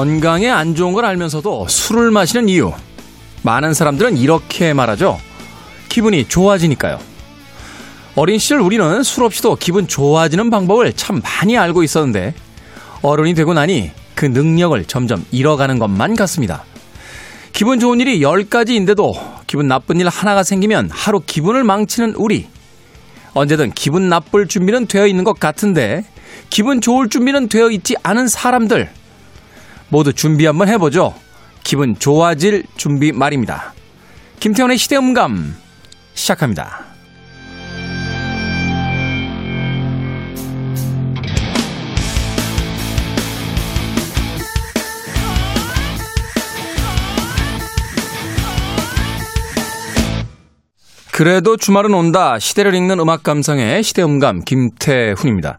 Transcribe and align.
건강에 0.00 0.48
안 0.48 0.74
좋은 0.74 0.94
걸 0.94 1.04
알면서도 1.04 1.66
술을 1.68 2.10
마시는 2.10 2.48
이유. 2.48 2.72
많은 3.42 3.74
사람들은 3.74 4.16
이렇게 4.16 4.72
말하죠. 4.72 5.20
기분이 5.90 6.26
좋아지니까요. 6.26 6.98
어린 8.14 8.38
시절 8.38 8.60
우리는 8.60 9.02
술 9.02 9.24
없이도 9.24 9.56
기분 9.56 9.86
좋아지는 9.86 10.48
방법을 10.48 10.94
참 10.94 11.20
많이 11.22 11.58
알고 11.58 11.82
있었는데 11.82 12.32
어른이 13.02 13.34
되고 13.34 13.52
나니 13.52 13.90
그 14.14 14.24
능력을 14.24 14.82
점점 14.86 15.22
잃어가는 15.32 15.78
것만 15.78 16.16
같습니다. 16.16 16.64
기분 17.52 17.78
좋은 17.78 18.00
일이 18.00 18.20
10가지인데도 18.20 19.12
기분 19.46 19.68
나쁜 19.68 20.00
일 20.00 20.08
하나가 20.08 20.42
생기면 20.42 20.88
하루 20.90 21.20
기분을 21.20 21.62
망치는 21.62 22.14
우리. 22.14 22.48
언제든 23.34 23.72
기분 23.72 24.08
나쁠 24.08 24.48
준비는 24.48 24.86
되어 24.86 25.06
있는 25.06 25.24
것 25.24 25.38
같은데 25.38 26.06
기분 26.48 26.80
좋을 26.80 27.10
준비는 27.10 27.50
되어 27.50 27.68
있지 27.68 27.96
않은 28.02 28.28
사람들. 28.28 28.99
모두 29.90 30.12
준비 30.12 30.46
한번 30.46 30.68
해보죠. 30.68 31.14
기분 31.62 31.98
좋아질 31.98 32.64
준비 32.76 33.12
말입니다. 33.12 33.74
김태원의 34.38 34.78
시대음감 34.78 35.54
시작합니다. 36.14 36.90
그래도 51.12 51.58
주말은 51.58 51.92
온다. 51.92 52.38
시대를 52.38 52.74
읽는 52.74 52.98
음악 52.98 53.22
감상의 53.22 53.82
시대음감 53.82 54.40
김태훈입니다. 54.42 55.58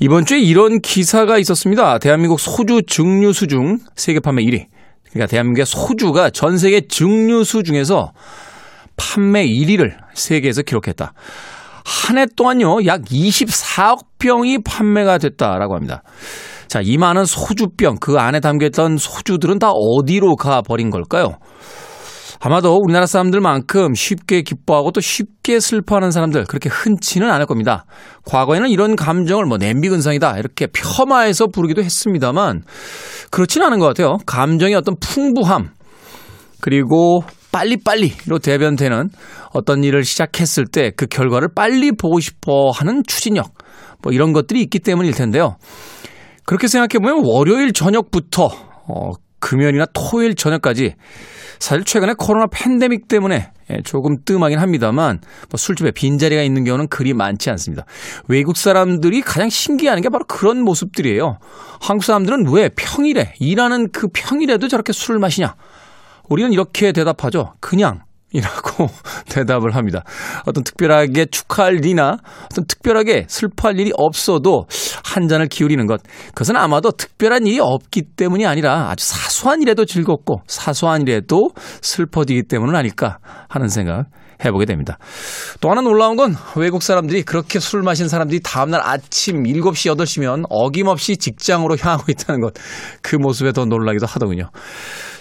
이번 0.00 0.26
주에 0.26 0.38
이런 0.38 0.80
기사가 0.80 1.38
있었습니다. 1.38 1.98
대한민국 1.98 2.38
소주 2.38 2.82
증류 2.86 3.32
수 3.32 3.46
중 3.46 3.78
세계 3.94 4.20
판매 4.20 4.42
1위. 4.44 4.66
그러니까 5.10 5.26
대한민국의 5.30 5.64
소주가 5.64 6.28
전 6.30 6.58
세계 6.58 6.82
증류수 6.86 7.62
중에서 7.62 8.12
판매 8.96 9.46
1위를 9.46 9.94
세계에서 10.14 10.62
기록했다. 10.62 11.12
한 11.84 12.18
해 12.18 12.26
동안요, 12.36 12.84
약 12.86 13.02
24억 13.02 14.00
병이 14.18 14.58
판매가 14.64 15.18
됐다라고 15.18 15.74
합니다. 15.74 16.02
자, 16.66 16.80
이 16.82 16.96
많은 16.98 17.24
소주병, 17.24 17.96
그 18.00 18.18
안에 18.18 18.40
담겨있던 18.40 18.96
소주들은 18.98 19.60
다 19.60 19.70
어디로 19.70 20.34
가 20.36 20.62
버린 20.62 20.90
걸까요? 20.90 21.38
아마도 22.46 22.76
우리나라 22.76 23.06
사람들만큼 23.06 23.94
쉽게 23.94 24.42
기뻐하고 24.42 24.92
또 24.92 25.00
쉽게 25.00 25.58
슬퍼하는 25.58 26.12
사람들 26.12 26.44
그렇게 26.44 26.68
흔치는 26.68 27.28
않을 27.28 27.44
겁니다. 27.44 27.86
과거에는 28.24 28.68
이런 28.68 28.94
감정을 28.94 29.46
뭐 29.46 29.58
냄비근상이다 29.58 30.38
이렇게 30.38 30.68
폄하해서 30.68 31.48
부르기도 31.48 31.82
했습니다만 31.82 32.62
그렇지는 33.32 33.66
않은 33.66 33.80
것 33.80 33.86
같아요. 33.86 34.18
감정의 34.26 34.76
어떤 34.76 34.94
풍부함 35.00 35.70
그리고 36.60 37.24
빨리빨리로 37.50 38.38
대변되는 38.38 39.10
어떤 39.52 39.82
일을 39.82 40.04
시작했을 40.04 40.66
때 40.66 40.92
그 40.96 41.06
결과를 41.06 41.48
빨리 41.52 41.90
보고 41.90 42.20
싶어 42.20 42.70
하는 42.70 43.02
추진력 43.08 43.54
뭐 44.02 44.12
이런 44.12 44.32
것들이 44.32 44.62
있기 44.62 44.78
때문일 44.78 45.14
텐데요. 45.14 45.56
그렇게 46.44 46.68
생각해 46.68 47.00
보면 47.02 47.24
월요일 47.26 47.72
저녁부터 47.72 48.44
어, 48.86 49.10
금요일이나 49.40 49.86
토요일 49.92 50.36
저녁까지 50.36 50.94
사실 51.58 51.84
최근에 51.84 52.14
코로나 52.18 52.46
팬데믹 52.46 53.08
때문에 53.08 53.52
예, 53.70 53.82
조금 53.82 54.18
뜸하긴 54.24 54.58
합니다만 54.58 55.20
뭐 55.50 55.58
술집에 55.58 55.90
빈자리가 55.90 56.42
있는 56.42 56.64
경우는 56.64 56.88
그리 56.88 57.14
많지 57.14 57.50
않습니다. 57.50 57.84
외국 58.28 58.56
사람들이 58.56 59.22
가장 59.22 59.48
신기해하는 59.48 60.02
게 60.02 60.08
바로 60.08 60.24
그런 60.26 60.62
모습들이에요. 60.62 61.38
한국 61.80 62.04
사람들은 62.04 62.48
왜 62.50 62.68
평일에 62.68 63.34
일하는 63.40 63.90
그 63.90 64.08
평일에도 64.12 64.68
저렇게 64.68 64.92
술을 64.92 65.18
마시냐? 65.18 65.56
우리는 66.28 66.52
이렇게 66.52 66.92
대답하죠. 66.92 67.54
그냥 67.60 68.02
이라고 68.32 68.88
대답을 69.30 69.74
합니다. 69.76 70.02
어떤 70.46 70.64
특별하게 70.64 71.26
축하할 71.26 71.76
일이나 71.76 72.18
어떤 72.46 72.66
특별하게 72.66 73.26
슬퍼할 73.28 73.78
일이 73.78 73.92
없어도 73.96 74.66
한 75.04 75.28
잔을 75.28 75.46
기울이는 75.46 75.86
것. 75.86 76.02
그것은 76.28 76.56
아마도 76.56 76.90
특별한 76.90 77.46
일이 77.46 77.60
없기 77.60 78.02
때문이 78.16 78.46
아니라 78.46 78.90
아주 78.90 79.06
사소한 79.06 79.62
일에도 79.62 79.84
즐겁고 79.84 80.42
사소한 80.46 81.02
일에도 81.02 81.50
슬퍼지기 81.82 82.44
때문은 82.44 82.74
아닐까 82.74 83.18
하는 83.48 83.68
생각 83.68 84.06
해보게 84.44 84.66
됩니다. 84.66 84.98
또 85.60 85.70
하나 85.70 85.80
놀라운 85.80 86.16
건 86.16 86.34
외국 86.56 86.82
사람들이 86.82 87.22
그렇게 87.22 87.58
술 87.58 87.82
마신 87.82 88.08
사람들이 88.08 88.40
다음날 88.40 88.82
아침 88.84 89.44
7시, 89.44 89.94
8시면 89.96 90.44
어김없이 90.50 91.16
직장으로 91.16 91.76
향하고 91.80 92.04
있다는 92.08 92.40
것. 92.40 92.54
그 93.02 93.16
모습에 93.16 93.52
더 93.52 93.64
놀라기도 93.64 94.04
하더군요. 94.06 94.50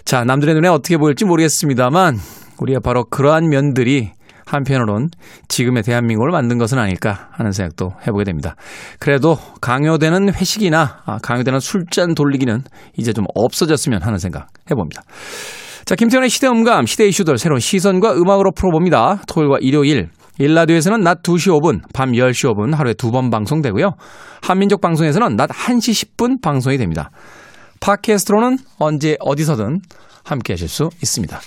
자, 0.03 0.23
남들의 0.23 0.55
눈에 0.55 0.67
어떻게 0.67 0.97
보일지 0.97 1.23
모르겠습니다만 1.23 2.19
우리가 2.59 2.79
바로 2.83 3.03
그러한 3.05 3.49
면들이 3.49 4.11
한편으론 4.45 5.09
지금의 5.47 5.83
대한민국을 5.83 6.31
만든 6.31 6.57
것은 6.57 6.77
아닐까 6.77 7.29
하는 7.31 7.51
생각도 7.51 7.93
해보게 8.05 8.23
됩니다. 8.23 8.55
그래도 8.99 9.37
강요되는 9.61 10.33
회식이나 10.33 11.01
아, 11.05 11.17
강요되는 11.21 11.59
술잔 11.59 12.13
돌리기는 12.13 12.61
이제 12.97 13.11
좀 13.11 13.25
없어졌으면 13.33 14.03
하는 14.03 14.19
생각 14.19 14.47
해봅니다. 14.69 15.01
자, 15.85 15.95
김태현의 15.95 16.29
시대 16.29 16.47
음감, 16.47 16.85
시대 16.85 17.07
이슈들 17.07 17.37
새로운 17.37 17.59
시선과 17.59 18.13
음악으로 18.13 18.51
풀어봅니다. 18.51 19.21
토요일과 19.27 19.57
일요일. 19.61 20.09
일라디오에서는 20.37 20.99
낮 21.01 21.23
2시 21.23 21.49
5분, 21.61 21.81
밤 21.93 22.11
10시 22.11 22.51
5분 22.53 22.75
하루에 22.75 22.93
두 22.93 23.11
번 23.11 23.29
방송되고요. 23.29 23.91
한민족 24.41 24.81
방송에서는 24.81 25.35
낮 25.37 25.49
1시 25.49 26.17
10분 26.17 26.41
방송이 26.41 26.77
됩니다. 26.77 27.09
팟캐스트로는 27.79 28.57
언제 28.79 29.15
어디서든 29.19 29.79
함께 30.23 30.53
하실 30.53 30.67
수 30.67 30.89
있습니다. 31.01 31.39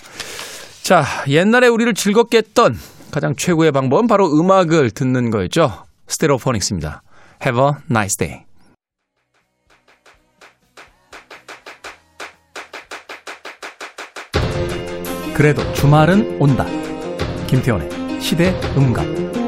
자, 0.89 1.05
옛날에 1.29 1.69
우리를 1.69 1.93
즐겁게 1.93 2.39
했던 2.39 2.75
가장 3.11 3.37
최고의 3.37 3.73
방법은 3.73 4.07
바로 4.07 4.25
음악을 4.25 4.91
듣는 4.93 5.29
거였죠. 5.29 5.85
스테레오포닉스입니다. 6.07 7.03
Have 7.45 7.63
a 7.63 7.71
nice 7.91 8.17
day. 8.17 8.47
그래도 15.35 15.61
주말은 15.75 16.39
온다. 16.41 16.65
김태원의 17.49 18.23
시대 18.23 18.59
음감. 18.75 19.48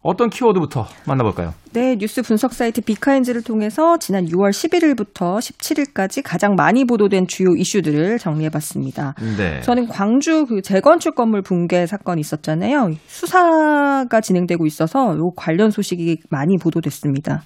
어떤 0.00 0.30
키워드부터 0.30 0.86
만나볼까요? 1.06 1.52
네, 1.72 1.96
뉴스 1.96 2.22
분석 2.22 2.52
사이트 2.52 2.80
비카인즈를 2.80 3.42
통해서 3.42 3.98
지난 3.98 4.26
6월 4.26 4.50
11일부터 4.50 5.38
17일까지 5.38 6.22
가장 6.24 6.54
많이 6.54 6.84
보도된 6.84 7.26
주요 7.26 7.48
이슈들을 7.56 8.18
정리해봤습니다. 8.18 9.14
네. 9.36 9.60
저는 9.62 9.88
광주 9.88 10.46
그 10.46 10.62
재건축 10.62 11.16
건물 11.16 11.42
붕괴 11.42 11.84
사건이 11.86 12.20
있었잖아요. 12.20 12.90
수사가 13.06 14.20
진행되고 14.22 14.66
있어서 14.66 15.16
요 15.16 15.30
관련 15.36 15.70
소식이 15.70 16.18
많이 16.30 16.56
보도됐습니다. 16.58 17.42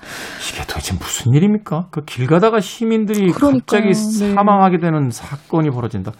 이게 0.52 0.66
도대체 0.66 0.94
무슨 0.94 1.32
일입니까? 1.34 1.86
그 1.90 2.02
길 2.04 2.26
가다가 2.26 2.60
시민들이 2.60 3.32
그러니까요. 3.32 3.60
갑자기 3.60 3.86
네. 3.88 4.34
사망하게 4.34 4.78
되는 4.78 5.08
사건이 5.10 5.70
벌어진다. 5.70 6.12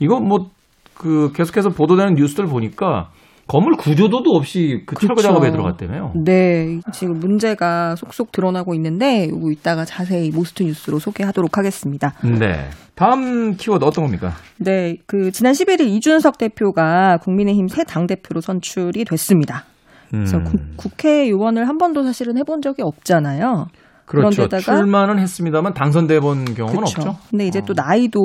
이거 0.00 0.20
뭐 0.20 0.56
그 0.96 1.30
계속해서 1.34 1.68
보도되는 1.70 2.14
뉴스들 2.14 2.46
보니까 2.46 3.10
건물 3.48 3.76
구조도도 3.76 4.30
없이 4.30 4.82
그 4.86 4.96
철거 4.96 5.14
그렇죠. 5.14 5.28
작업에 5.28 5.50
들어갔다며요. 5.52 6.12
네, 6.24 6.80
지금 6.92 7.18
문제가 7.20 7.94
속속 7.94 8.32
드러나고 8.32 8.74
있는데 8.74 9.24
이거 9.24 9.50
이따가 9.52 9.84
자세히 9.84 10.30
모스트 10.30 10.64
뉴스로 10.64 10.98
소개하도록 10.98 11.56
하겠습니다. 11.56 12.12
네. 12.22 12.68
다음 12.96 13.52
키워드 13.52 13.84
어떤 13.84 14.04
겁니까? 14.04 14.32
네, 14.58 14.96
그 15.06 15.30
지난 15.30 15.52
11일 15.52 15.82
이준석 15.86 16.38
대표가 16.38 17.18
국민의힘 17.18 17.68
새 17.68 17.84
당 17.84 18.06
대표로 18.06 18.40
선출이 18.40 19.04
됐습니다. 19.04 19.64
그래서 20.10 20.38
음. 20.38 20.72
국회의원을 20.76 21.68
한 21.68 21.78
번도 21.78 22.02
사실은 22.04 22.36
해본 22.38 22.62
적이 22.62 22.82
없잖아요. 22.82 23.66
그렇죠. 24.06 24.36
그런데다가 24.42 24.76
출마는 24.76 25.18
했습니다만 25.18 25.74
당선돼 25.74 26.20
본 26.20 26.44
경우는 26.44 26.76
그렇죠. 26.76 27.02
없죠. 27.02 27.16
근데 27.30 27.46
이제 27.46 27.58
어. 27.58 27.62
또 27.66 27.74
나이도 27.76 28.20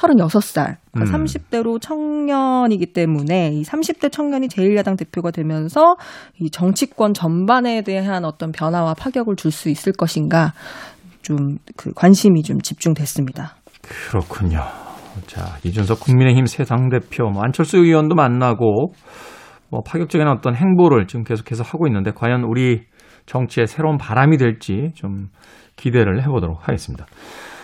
36살, 0.00 0.76
그러니까 0.92 1.16
음. 1.18 1.24
30대로 1.24 1.80
청년이기 1.80 2.92
때문에 2.92 3.50
이 3.52 3.62
30대 3.62 4.10
청년이 4.10 4.48
제1야당 4.48 4.96
대표가 4.98 5.30
되면서 5.30 5.96
이 6.40 6.50
정치권 6.50 7.12
전반에 7.14 7.82
대한 7.82 8.24
어떤 8.24 8.50
변화와 8.52 8.94
파격을 8.94 9.36
줄 9.36 9.50
수 9.52 9.68
있을 9.68 9.92
것인가 9.92 10.52
좀 11.22 11.58
그 11.76 11.92
관심이 11.94 12.42
좀 12.42 12.58
집중됐습니다. 12.60 13.56
그렇군요. 13.82 14.60
자, 15.26 15.56
이준석 15.64 16.00
국민의힘 16.00 16.46
새 16.46 16.64
당 16.64 16.88
대표, 16.88 17.28
뭐 17.28 17.42
안철수 17.42 17.78
의원도 17.78 18.14
만나고 18.14 18.92
뭐 19.70 19.82
파격적인 19.86 20.26
어떤 20.28 20.54
행보를 20.56 21.06
지금 21.06 21.24
계속해서 21.24 21.62
하고 21.64 21.86
있는데 21.88 22.10
과연 22.12 22.42
우리 22.44 22.82
정치의 23.26 23.66
새로운 23.66 23.98
바람이 23.98 24.36
될지 24.38 24.92
좀 24.94 25.28
기대를 25.76 26.22
해보도록 26.22 26.66
하겠습니다. 26.68 27.06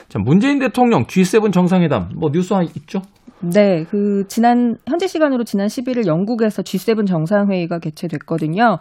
자, 0.08 0.18
문재인 0.18 0.58
대통령 0.58 1.04
G7 1.04 1.52
정상회담 1.52 2.10
뭐 2.16 2.30
뉴스 2.32 2.54
있죠? 2.76 3.02
네, 3.40 3.84
그 3.90 4.24
지난 4.28 4.76
현재 4.86 5.06
시간으로 5.06 5.44
지난 5.44 5.66
11일 5.66 6.06
영국에서 6.06 6.62
G7 6.62 7.06
정상회의가 7.06 7.78
개최됐거든요. 7.80 8.78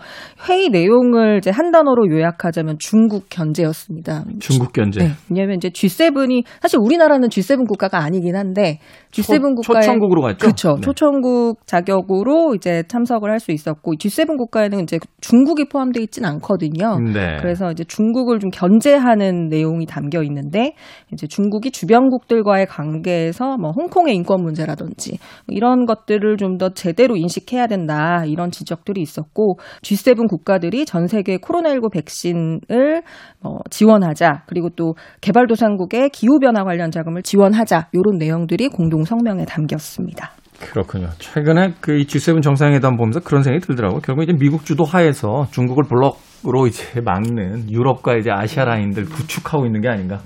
회의 0.47 0.69
내용을 0.69 1.39
이제 1.39 1.49
한 1.49 1.71
단어로 1.71 2.09
요약하자면 2.09 2.77
중국 2.79 3.25
견제였습니다. 3.29 4.23
중국 4.39 4.71
견제. 4.71 5.01
네, 5.01 5.11
왜냐하면 5.29 5.57
이제 5.57 5.67
G7이 5.67 6.45
사실 6.61 6.79
우리나라는 6.81 7.27
G7 7.27 7.67
국가가 7.67 7.99
아니긴 7.99 8.37
한데 8.37 8.79
G7 9.11 9.55
국가에 9.55 9.81
초청국으로 9.81 10.21
갔죠. 10.21 10.37
그렇죠. 10.37 10.75
네. 10.75 10.81
초청국 10.81 11.67
자격으로 11.67 12.55
이제 12.55 12.83
참석을 12.87 13.31
할 13.31 13.35
수 13.39 13.51
있었고 13.51 13.95
G7 13.95 14.37
국가에는 14.37 14.79
이제 14.79 14.97
중국이 15.19 15.67
포함되어 15.67 16.01
있지는 16.01 16.29
않거든요. 16.29 16.97
네. 16.99 17.37
그래서 17.41 17.69
이제 17.71 17.83
중국을 17.83 18.39
좀 18.39 18.49
견제하는 18.49 19.49
내용이 19.49 19.85
담겨 19.85 20.23
있는데 20.23 20.73
이제 21.15 21.27
중국이 21.27 21.71
주변국들과의 21.71 22.67
관계에서 22.67 23.57
뭐 23.57 23.71
홍콩의 23.71 24.13
인권 24.15 24.41
문제라든지 24.43 25.19
이런 25.47 25.85
것들을 25.85 26.37
좀 26.37 26.55
더 26.57 26.69
제대로 26.69 27.15
인식해야 27.17 27.67
된다 27.67 28.23
이런 28.25 28.49
지적들이 28.49 29.01
있었고 29.01 29.57
G7 29.81 30.27
국가들이 30.29 30.85
전 30.85 31.07
세계 31.07 31.37
코로나19 31.37 31.91
백신을 31.91 33.03
어, 33.43 33.57
지원하자 33.69 34.43
그리고 34.47 34.69
또 34.75 34.95
개발도상국의 35.21 36.09
기후 36.11 36.39
변화 36.39 36.63
관련 36.63 36.91
자금을 36.91 37.23
지원하자 37.23 37.89
이런 37.91 38.17
내용들이 38.17 38.69
공동 38.69 39.03
성명에 39.03 39.45
담겼습니다. 39.45 40.31
그렇군요. 40.71 41.09
최근에 41.19 41.73
그 41.81 41.91
G7 41.97 42.41
정상회담 42.41 42.95
보면서 42.95 43.19
그런 43.19 43.43
생각이 43.43 43.65
들더라고요. 43.65 43.99
결국 44.01 44.23
이제 44.23 44.33
미국 44.33 44.65
주도 44.65 44.85
하에서 44.85 45.45
중국을 45.51 45.83
블록으로 45.83 46.67
이제 46.67 47.01
막는 47.01 47.69
유럽과 47.69 48.15
이제 48.15 48.31
아시아 48.31 48.63
라인들 48.63 49.05
구축하고 49.05 49.65
있는 49.65 49.81
게 49.81 49.89
아닌가. 49.89 50.21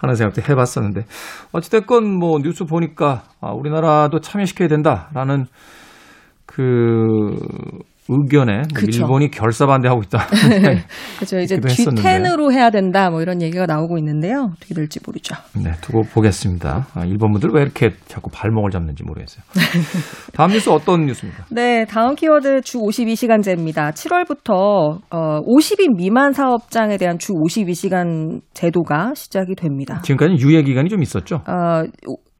하는 0.00 0.14
생각도 0.14 0.42
해봤었는데. 0.42 1.04
어찌됐건 1.52 2.18
뭐 2.18 2.38
뉴스 2.38 2.64
보니까 2.64 3.22
아, 3.40 3.50
우리나라도 3.52 4.20
참여시켜야 4.20 4.68
된다라는 4.68 5.46
그 6.46 7.36
의견에 8.10 8.62
그쵸. 8.74 9.02
일본이 9.02 9.30
결사 9.30 9.66
반대하고 9.66 10.02
있다. 10.04 10.26
그렇죠. 11.16 11.38
이제 11.38 11.56
G10으로 11.56 12.52
해야 12.52 12.70
된다. 12.70 13.08
뭐 13.08 13.22
이런 13.22 13.40
얘기가 13.40 13.66
나오고 13.66 13.98
있는데요. 13.98 14.50
어떻게 14.56 14.74
될지 14.74 14.98
모르죠. 15.06 15.36
네, 15.54 15.70
두고 15.80 16.02
보겠습니다. 16.02 16.88
아, 16.94 17.04
일본 17.04 17.30
분들 17.32 17.50
왜 17.52 17.62
이렇게 17.62 17.90
자꾸 18.06 18.30
발목을 18.32 18.70
잡는지 18.70 19.04
모르겠어요. 19.04 19.44
다음 20.34 20.50
뉴스 20.50 20.70
어떤 20.70 21.06
뉴스입니까? 21.06 21.44
네, 21.50 21.84
다음 21.84 22.16
키워드 22.16 22.62
주 22.62 22.78
52시간제입니다. 22.78 23.92
7월부터 23.92 25.00
어, 25.10 25.40
50인 25.42 25.96
미만 25.96 26.32
사업장에 26.32 26.96
대한 26.96 27.18
주 27.18 27.32
52시간 27.32 28.40
제도가 28.54 29.14
시작이 29.14 29.54
됩니다. 29.54 30.00
지금까지 30.02 30.44
유예 30.44 30.62
기간이 30.62 30.88
좀 30.88 31.02
있었죠? 31.02 31.42
어, 31.46 31.84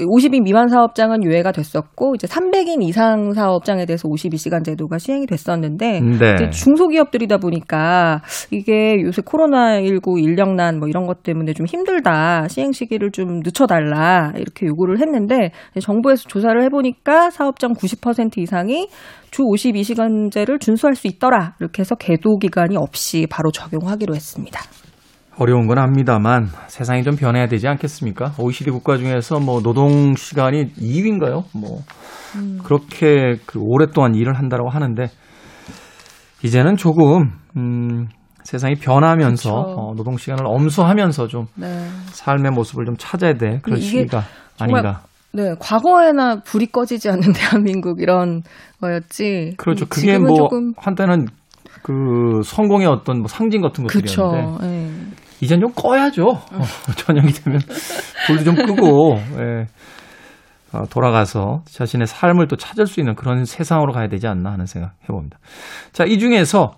50인 0.04 0.42
미만 0.42 0.68
사업장은 0.68 1.24
유예가 1.24 1.52
됐었고 1.52 2.14
이제 2.14 2.26
300인 2.26 2.82
이상 2.82 3.32
사업장에 3.32 3.86
대해서 3.86 4.08
52시간 4.08 4.64
제도가 4.64 4.98
시행이 4.98 5.26
됐었는데 5.26 6.00
네. 6.00 6.50
중소기업들이다 6.50 7.38
보니까 7.38 8.22
이게 8.50 9.00
요새 9.02 9.22
코로나19 9.22 10.22
인력난 10.22 10.78
뭐 10.78 10.88
이런 10.88 11.06
것 11.06 11.22
때문에 11.22 11.52
좀 11.52 11.66
힘들다 11.66 12.48
시행 12.48 12.72
시기를 12.72 13.10
좀 13.10 13.40
늦춰달라 13.44 14.32
이렇게 14.36 14.66
요구를 14.66 15.00
했는데 15.00 15.50
정부에서 15.80 16.28
조사를 16.28 16.62
해보니까 16.64 17.30
사업장 17.30 17.72
90% 17.72 18.38
이상이 18.38 18.88
주 19.30 19.42
52시간제를 19.42 20.60
준수할 20.60 20.94
수 20.94 21.06
있더라 21.06 21.54
이렇게 21.60 21.80
해서 21.80 21.94
계도 21.94 22.38
기간이 22.38 22.76
없이 22.76 23.26
바로 23.30 23.50
적용하기로 23.50 24.14
했습니다. 24.14 24.60
어려운 25.40 25.66
건 25.66 25.78
압니다만 25.78 26.48
세상이 26.66 27.02
좀 27.02 27.16
변해야 27.16 27.46
되지 27.46 27.66
않겠습니까? 27.66 28.34
OECD 28.38 28.70
국가 28.70 28.98
중에서 28.98 29.40
뭐 29.40 29.62
노동 29.62 30.14
시간이 30.14 30.74
2위인가요? 30.74 31.44
뭐 31.54 31.78
음. 32.36 32.58
그렇게 32.62 33.36
그 33.46 33.58
오랫동안 33.58 34.14
일을 34.14 34.38
한다라고 34.38 34.68
하는데 34.68 35.06
이제는 36.44 36.76
조금 36.76 37.32
음 37.56 38.08
세상이 38.44 38.74
변하면서 38.74 39.50
어, 39.50 39.94
노동 39.96 40.18
시간을 40.18 40.44
엄수하면서 40.46 41.28
좀 41.28 41.46
네. 41.54 41.86
삶의 42.08 42.52
모습을 42.52 42.84
좀 42.84 42.94
찾아야 42.98 43.32
돼 43.32 43.60
그런 43.62 43.80
시기가 43.80 44.22
아닌가. 44.58 45.04
네, 45.32 45.54
과거에나 45.58 46.40
불이 46.44 46.66
꺼지지 46.66 47.08
않는 47.08 47.32
대한민국 47.32 48.02
이런 48.02 48.42
거였지. 48.80 49.54
그렇죠. 49.56 49.86
그게 49.86 50.18
뭐 50.18 50.34
조금... 50.34 50.74
한때는 50.76 51.28
그 51.82 52.42
성공의 52.44 52.86
어떤 52.88 53.20
뭐 53.20 53.28
상징 53.28 53.62
같은 53.62 53.84
것들이었는데 53.84 54.66
네. 54.66 54.90
이젠 55.40 55.60
좀 55.60 55.72
꺼야죠. 55.72 56.28
어, 56.28 56.62
저녁이 56.96 57.32
되면 57.32 57.60
불도 58.26 58.44
좀 58.44 58.54
끄고 58.54 59.16
예. 59.38 59.66
어, 60.72 60.84
돌아가서 60.88 61.62
자신의 61.66 62.06
삶을 62.06 62.46
또 62.46 62.56
찾을 62.56 62.86
수 62.86 63.00
있는 63.00 63.14
그런 63.14 63.44
세상으로 63.44 63.92
가야 63.92 64.08
되지 64.08 64.28
않나 64.28 64.52
하는 64.52 64.66
생각 64.66 64.92
해봅니다. 65.04 65.38
자, 65.92 66.04
이 66.04 66.18
중에서 66.18 66.72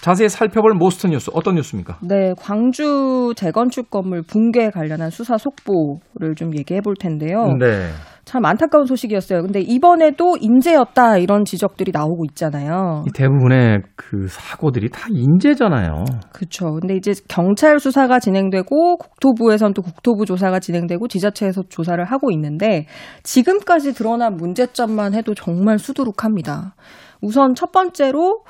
자세히 0.00 0.28
살펴볼 0.28 0.74
모스트 0.74 1.06
뉴스 1.06 1.30
어떤 1.34 1.54
뉴스입니까? 1.54 1.98
네, 2.02 2.32
광주 2.38 3.32
재건축 3.36 3.90
건물 3.90 4.22
붕괴 4.22 4.70
관련한 4.70 5.10
수사 5.10 5.36
속보를 5.36 6.34
좀 6.36 6.56
얘기해 6.56 6.80
볼 6.80 6.94
텐데요. 6.94 7.44
네. 7.58 7.90
참 8.24 8.44
안타까운 8.44 8.86
소식이었어요. 8.86 9.42
근데 9.42 9.60
이번에도 9.60 10.36
인재였다 10.40 11.18
이런 11.18 11.44
지적들이 11.44 11.92
나오고 11.92 12.24
있잖아요. 12.30 13.04
대부분의 13.14 13.82
그 13.96 14.26
사고들이 14.28 14.88
다 14.90 15.08
인재잖아요. 15.10 16.04
그렇죠. 16.32 16.72
근데 16.80 16.96
이제 16.96 17.12
경찰 17.28 17.78
수사가 17.78 18.18
진행되고 18.18 18.96
국토부에선 18.96 19.74
또 19.74 19.82
국토부 19.82 20.24
조사가 20.24 20.60
진행되고 20.60 21.08
지자체에서 21.08 21.64
조사를 21.68 22.02
하고 22.04 22.30
있는데 22.30 22.86
지금까지 23.22 23.92
드러난 23.92 24.36
문제점만 24.36 25.14
해도 25.14 25.34
정말 25.34 25.78
수두룩합니다. 25.78 26.74
우선 27.20 27.54
첫 27.54 27.72
번째로 27.72 28.42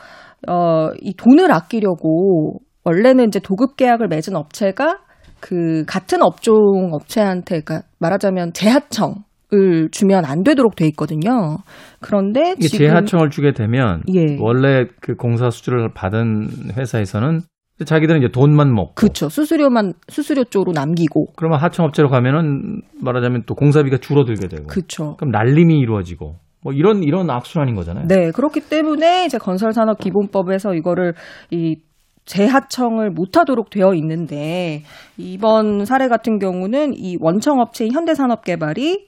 어, 0.49 0.91
이 1.01 1.15
돈을 1.17 1.51
아끼려고 1.53 2.61
원래는 2.85 3.29
이제 3.29 3.41
도급 3.41 3.77
계약을 3.77 4.09
맺은 4.09 4.37
업체가 4.37 4.99
그 5.41 5.85
같은 5.87 6.23
업종 6.23 6.55
업체한테 6.93 7.61
그러니까 7.61 7.87
말하자면 7.99 8.53
재하청 8.53 9.25
을 9.55 9.89
주면 9.91 10.25
안 10.25 10.43
되도록 10.43 10.77
돼 10.77 10.87
있거든요. 10.89 11.59
그런데 12.01 12.55
지금 12.57 12.87
재하청을 12.87 13.31
주게 13.31 13.53
되면 13.53 14.03
예. 14.13 14.37
원래 14.41 14.87
그 15.01 15.15
공사 15.15 15.51
수주를 15.51 15.91
받은 15.95 16.49
회사에서는 16.77 17.41
자기들은 17.85 18.23
이제 18.23 18.31
돈만 18.33 18.73
먹고 18.73 18.95
그렇죠. 18.95 19.29
수수료만 19.29 19.95
수수료 20.09 20.45
쪽으로 20.45 20.73
남기고 20.73 21.33
그러면 21.37 21.59
하청업체로 21.61 22.09
가면은 22.09 22.83
말하자면 23.01 23.45
또 23.47 23.55
공사비가 23.55 23.99
줄어들게 23.99 24.49
되고 24.49 24.67
그렇죠. 24.67 25.17
그럼 25.17 25.31
날림이 25.31 25.79
이루어지고 25.81 26.37
뭐 26.63 26.73
이런 26.73 27.03
이런 27.03 27.29
악순환인 27.31 27.75
거잖아요. 27.75 28.07
네, 28.07 28.31
그렇기 28.31 28.61
때문에 28.61 29.27
이제 29.27 29.39
건설산업 29.39 29.99
기본법에서 29.99 30.75
이거를 30.75 31.15
이 31.51 31.77
재하청을 32.25 33.11
못하도록 33.11 33.69
되어 33.71 33.93
있는데 33.95 34.83
이번 35.19 35.85
사례 35.85 36.09
같은 36.09 36.39
경우는 36.39 36.95
이 36.95 37.19
원청업체인 37.21 37.93
현대산업개발이 37.93 39.07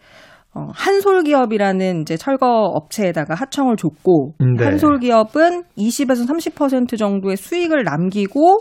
어, 0.57 0.69
한솔기업이라는 0.73 2.01
이제 2.01 2.17
철거 2.17 2.47
업체에다가 2.47 3.35
하청을 3.35 3.77
줬고 3.77 4.33
네. 4.57 4.65
한솔기업은 4.65 5.65
20에서 5.77 6.27
30% 6.27 6.97
정도의 6.99 7.37
수익을 7.37 7.85
남기고 7.85 8.61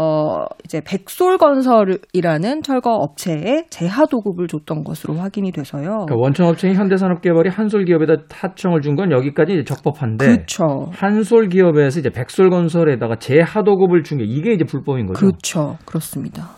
어, 0.00 0.44
이제 0.64 0.80
백솔건설이라는 0.80 2.62
철거 2.62 2.90
업체에 2.92 3.64
재하 3.68 4.06
도급을 4.06 4.46
줬던 4.46 4.84
것으로 4.84 5.14
확인이 5.14 5.50
돼서요. 5.50 5.82
그러니까 6.06 6.14
원청 6.16 6.46
업체인 6.46 6.76
현대산업개발이 6.76 7.50
한솔기업에다 7.50 8.22
하청을 8.30 8.80
준 8.80 8.94
건 8.94 9.10
여기까지 9.10 9.64
적법한데, 9.66 10.24
그렇죠. 10.24 10.86
한솔기업에서 10.92 11.98
이제 12.00 12.10
백솔건설에다가 12.10 13.16
재하 13.16 13.62
도급을 13.64 14.02
준 14.04 14.18
게 14.18 14.24
이게 14.24 14.52
이제 14.52 14.64
불법인 14.64 15.06
거죠. 15.06 15.18
그렇죠, 15.18 15.76
그렇습니다. 15.84 16.48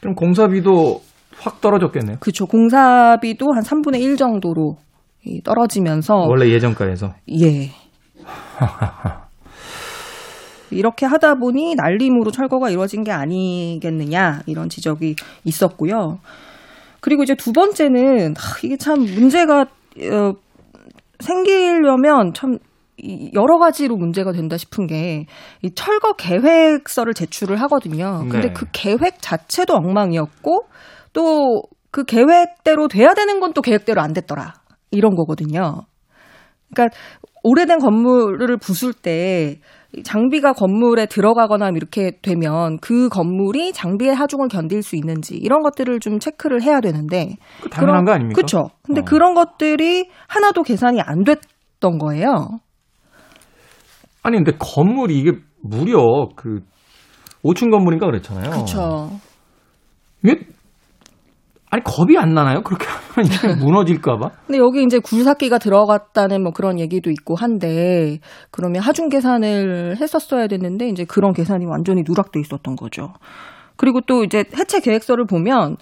그럼 0.00 0.14
공사비도 0.14 1.00
확 1.40 1.60
떨어졌겠네요. 1.60 2.18
그렇죠. 2.20 2.46
공사비도 2.46 3.52
한 3.52 3.62
3분의 3.62 4.00
1 4.00 4.16
정도로 4.16 4.76
떨어지면서 5.44 6.14
원래 6.28 6.50
예전가에서 6.50 7.14
예. 7.30 7.70
이렇게 10.70 11.06
하다 11.06 11.36
보니 11.36 11.74
날림으로 11.76 12.30
철거가 12.30 12.70
이루어진 12.70 13.04
게 13.04 13.12
아니겠느냐 13.12 14.40
이런 14.46 14.68
지적이 14.68 15.16
있었고요. 15.44 16.18
그리고 17.00 17.22
이제 17.22 17.34
두 17.34 17.52
번째는 17.52 18.34
이게 18.62 18.76
참 18.76 19.00
문제가 19.00 19.60
어, 19.62 20.32
생기려면 21.20 22.32
참 22.34 22.58
여러 23.34 23.58
가지로 23.58 23.96
문제가 23.96 24.32
된다 24.32 24.56
싶은 24.56 24.86
게 24.86 25.26
이 25.62 25.70
철거 25.74 26.12
계획서를 26.12 27.14
제출을 27.14 27.60
하거든요. 27.62 28.20
근데 28.30 28.48
네. 28.48 28.52
그 28.52 28.66
계획 28.72 29.20
자체도 29.20 29.74
엉망이었고 29.74 30.66
또 31.14 31.62
그 31.94 32.02
계획대로 32.02 32.88
돼야 32.88 33.14
되는 33.14 33.38
건 33.38 33.52
또 33.54 33.62
계획대로 33.62 34.00
안 34.02 34.12
됐더라. 34.12 34.54
이런 34.90 35.14
거거든요. 35.14 35.82
그러니까 36.74 36.96
오래된 37.44 37.78
건물을 37.78 38.56
부술 38.56 38.92
때 38.92 39.60
장비가 40.02 40.54
건물에 40.54 41.06
들어가거나 41.06 41.68
이렇게 41.76 42.18
되면 42.20 42.78
그 42.80 43.08
건물이 43.10 43.72
장비의 43.72 44.12
하중을 44.12 44.48
견딜 44.48 44.82
수 44.82 44.96
있는지 44.96 45.36
이런 45.36 45.62
것들을 45.62 46.00
좀 46.00 46.18
체크를 46.18 46.62
해야 46.62 46.80
되는데 46.80 47.36
당연한 47.70 48.02
그런, 48.02 48.04
거 48.04 48.12
아닙니까? 48.12 48.34
그렇죠. 48.34 48.70
근데 48.82 49.02
어. 49.02 49.04
그런 49.04 49.34
것들이 49.34 50.10
하나도 50.26 50.64
계산이 50.64 51.00
안 51.00 51.22
됐던 51.22 51.98
거예요. 51.98 52.58
아니 54.24 54.36
근데 54.36 54.50
건물이 54.58 55.16
이게 55.16 55.30
무려 55.62 56.28
그 56.34 56.58
5층 57.44 57.70
건물인가 57.70 58.06
그랬잖아요. 58.06 58.50
그렇죠. 58.50 59.10
이게 60.24 60.40
아니 61.74 61.82
겁이 61.82 62.16
안 62.16 62.34
나나요? 62.34 62.62
그렇게 62.62 62.86
하면 62.86 63.58
무너질까봐? 63.58 64.30
근데 64.46 64.58
여기 64.58 64.84
이제 64.84 65.00
굴삭기가 65.00 65.58
들어갔다는 65.58 66.44
뭐 66.44 66.52
그런 66.52 66.78
얘기도 66.78 67.10
있고 67.10 67.34
한데 67.34 68.20
그러면 68.52 68.80
하중 68.80 69.08
계산을 69.08 69.96
했었어야 70.00 70.46
됐는데 70.46 70.88
이제 70.88 71.04
그런 71.04 71.32
계산이 71.32 71.66
완전히 71.66 72.04
누락돼 72.06 72.38
있었던 72.38 72.76
거죠. 72.76 73.12
그리고 73.74 74.00
또 74.06 74.22
이제 74.22 74.44
해체 74.56 74.78
계획서를 74.78 75.26
보면 75.26 75.76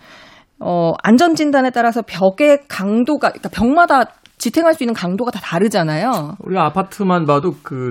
어 0.61 0.93
안전 1.03 1.35
진단에 1.35 1.69
따라서 1.69 2.01
벽의 2.01 2.61
강도가 2.69 3.29
그러니까 3.29 3.51
벽마다 3.51 4.05
지탱할 4.39 4.73
수 4.73 4.85
있는 4.85 4.95
강도가 4.95 5.31
다 5.31 5.41
다르잖아요. 5.43 6.37
우리 6.39 6.57
아파트만 6.57 7.27
봐도 7.27 7.53
그 7.63 7.91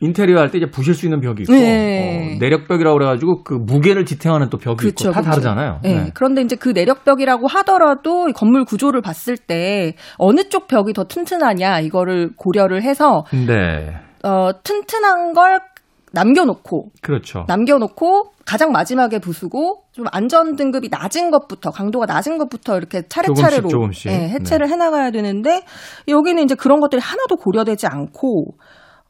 인테리어 0.00 0.38
할 0.38 0.50
때 0.50 0.58
이제 0.58 0.66
부실 0.70 0.94
수 0.94 1.06
있는 1.06 1.20
벽이 1.20 1.42
있고 1.42 1.52
네. 1.54 2.34
어, 2.34 2.38
내력벽이라고 2.38 2.98
그래가지고 2.98 3.42
그 3.44 3.54
무게를 3.54 4.04
지탱하는 4.04 4.50
또 4.50 4.58
벽이 4.58 4.76
그쵸, 4.76 5.08
있고 5.08 5.12
다 5.12 5.20
그쵸. 5.20 5.30
다르잖아요. 5.30 5.80
네. 5.82 5.94
네. 5.94 6.10
그런데 6.14 6.42
이제 6.42 6.54
그 6.56 6.68
내력벽이라고 6.68 7.46
하더라도 7.46 8.26
건물 8.34 8.64
구조를 8.64 9.00
봤을 9.00 9.36
때 9.38 9.94
어느 10.18 10.48
쪽 10.48 10.68
벽이 10.68 10.92
더 10.92 11.04
튼튼하냐 11.04 11.80
이거를 11.80 12.30
고려를 12.36 12.82
해서 12.82 13.24
네. 13.32 13.94
어, 14.22 14.50
튼튼한 14.62 15.32
걸 15.32 15.60
남겨놓고 16.12 16.90
그렇죠. 17.02 17.44
남겨놓고 17.48 18.32
가장 18.46 18.72
마지막에 18.72 19.18
부수고 19.18 19.82
좀 19.92 20.06
안전 20.12 20.56
등급이 20.56 20.88
낮은 20.90 21.30
것부터 21.30 21.70
강도가 21.70 22.06
낮은 22.06 22.38
것부터 22.38 22.76
이렇게 22.78 23.02
차례차례로 23.08 23.68
조금씩, 23.68 24.04
조금씩. 24.04 24.10
네, 24.10 24.28
해체를 24.30 24.66
네. 24.66 24.72
해나가야 24.72 25.10
되는데 25.10 25.62
여기는 26.08 26.42
이제 26.44 26.54
그런 26.54 26.80
것들이 26.80 27.00
하나도 27.02 27.36
고려되지 27.36 27.86
않고 27.86 28.54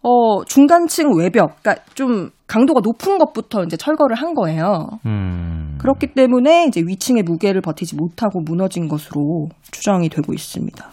어, 0.09 0.45
중간층 0.45 1.17
외벽, 1.19 1.61
그러니까 1.61 1.85
좀 1.95 2.31
강도가 2.47 2.81
높은 2.81 3.19
것부터 3.19 3.65
이제 3.65 3.77
철거를 3.77 4.15
한 4.15 4.35
거예요. 4.35 4.87
음. 5.05 5.77
그렇기 5.81 6.15
때문에 6.15 6.67
이제 6.67 6.81
위층의 6.81 7.25
무게를 7.25 7.61
버티지 7.61 7.97
못하고 7.97 8.41
무너진 8.41 8.87
것으로 8.87 9.49
추정이 9.73 10.09
되고 10.09 10.33
있습니다. 10.33 10.91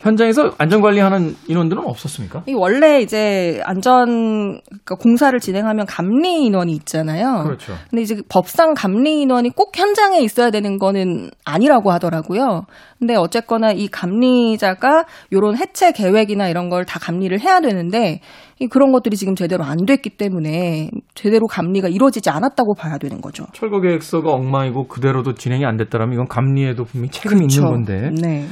현장에서 0.00 0.52
안전 0.58 0.80
관리하는 0.80 1.36
인원들은 1.46 1.84
없었습니까? 1.86 2.42
이 2.48 2.54
원래 2.54 3.00
이제 3.00 3.60
안전 3.64 4.60
그러니까 4.66 4.94
공사를 4.96 5.38
진행하면 5.38 5.86
감리 5.86 6.44
인원이 6.44 6.72
있잖아요. 6.72 7.44
그렇죠. 7.44 7.74
근데 7.90 8.02
이제 8.02 8.16
법상 8.28 8.74
감리 8.74 9.20
인원이 9.22 9.50
꼭 9.50 9.76
현장에 9.76 10.20
있어야 10.20 10.50
되는 10.50 10.78
거는 10.78 11.30
아니라고 11.44 11.92
하더라고요. 11.92 12.62
근데 12.98 13.14
어쨌거나 13.14 13.72
이 13.72 13.88
감리자가 13.88 15.04
요런 15.32 15.56
해체 15.56 15.92
계획이나 15.92 16.48
이런 16.48 16.68
걸 16.68 16.80
다 16.90 16.98
감리를 16.98 17.38
해야 17.40 17.60
되는데 17.60 18.20
이 18.58 18.66
그런 18.66 18.90
것들이 18.90 19.16
지금 19.16 19.34
제대로 19.36 19.62
안 19.64 19.84
됐기 19.86 20.10
때문에 20.16 20.90
제대로 21.14 21.46
감리가 21.46 21.88
이루어지지 21.88 22.30
않았다고 22.30 22.74
봐야 22.74 22.98
되는 22.98 23.20
거죠. 23.20 23.44
철거 23.52 23.80
계획서가 23.80 24.30
엉망이고 24.32 24.88
그대로도 24.88 25.34
진행이 25.34 25.64
안 25.64 25.76
됐다라면 25.76 26.14
이건 26.14 26.26
감리에도 26.26 26.84
분명히 26.84 27.10
책임이 27.10 27.34
그렇죠. 27.46 27.60
있는 27.60 27.70
건데. 27.70 28.10
네. 28.20 28.46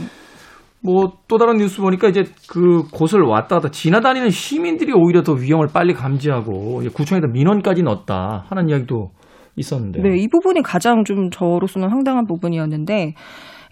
뭐 0.82 1.18
또 1.28 1.36
다른 1.36 1.58
뉴스 1.58 1.80
보니까 1.80 2.08
이제 2.08 2.24
그 2.48 2.82
곳을 2.90 3.20
왔다 3.20 3.56
갔다 3.56 3.70
지나다니는 3.70 4.30
시민들이 4.30 4.92
오히려 4.92 5.22
더 5.22 5.34
위험을 5.34 5.68
빨리 5.72 5.92
감지하고 5.92 6.82
구청에다 6.94 7.28
민원까지 7.28 7.82
넣었다 7.82 8.46
하는 8.48 8.68
이야기도 8.68 9.10
있었는데. 9.56 10.00
네, 10.00 10.16
이 10.16 10.28
부분이 10.28 10.62
가장 10.62 11.04
좀 11.04 11.30
저로서는 11.30 11.90
황당한 11.90 12.26
부분이었는데 12.26 13.14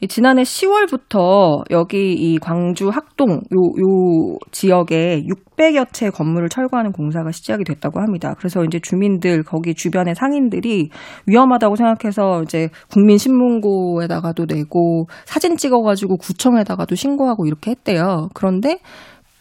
지난해 0.09 0.43
10월부터 0.43 1.71
여기 1.71 2.12
이 2.12 2.38
광주 2.38 2.91
학동 2.91 3.31
요, 3.31 3.38
요 3.59 4.38
지역에 4.50 5.23
600여 5.23 5.91
채 5.93 6.11
건물을 6.11 6.50
철거하는 6.50 6.93
공사가 6.93 7.31
시작이 7.33 7.65
됐다고 7.65 8.00
합니다. 8.00 8.35
그래서 8.37 8.62
이제 8.65 8.79
주민들 8.79 9.43
거기 9.43 9.75
주변의 9.75 10.15
상인들이 10.15 10.91
위험하다고 11.26 11.76
생각해서 11.76 12.43
이제 12.43 12.69
국민신문고에다가도 12.93 14.45
내고 14.47 15.07
사진 15.25 15.57
찍어가지고 15.57 16.19
구청에다가도 16.19 16.95
신고하고 16.95 17.47
이렇게 17.47 17.71
했대요. 17.71 18.29
그런데 18.35 18.81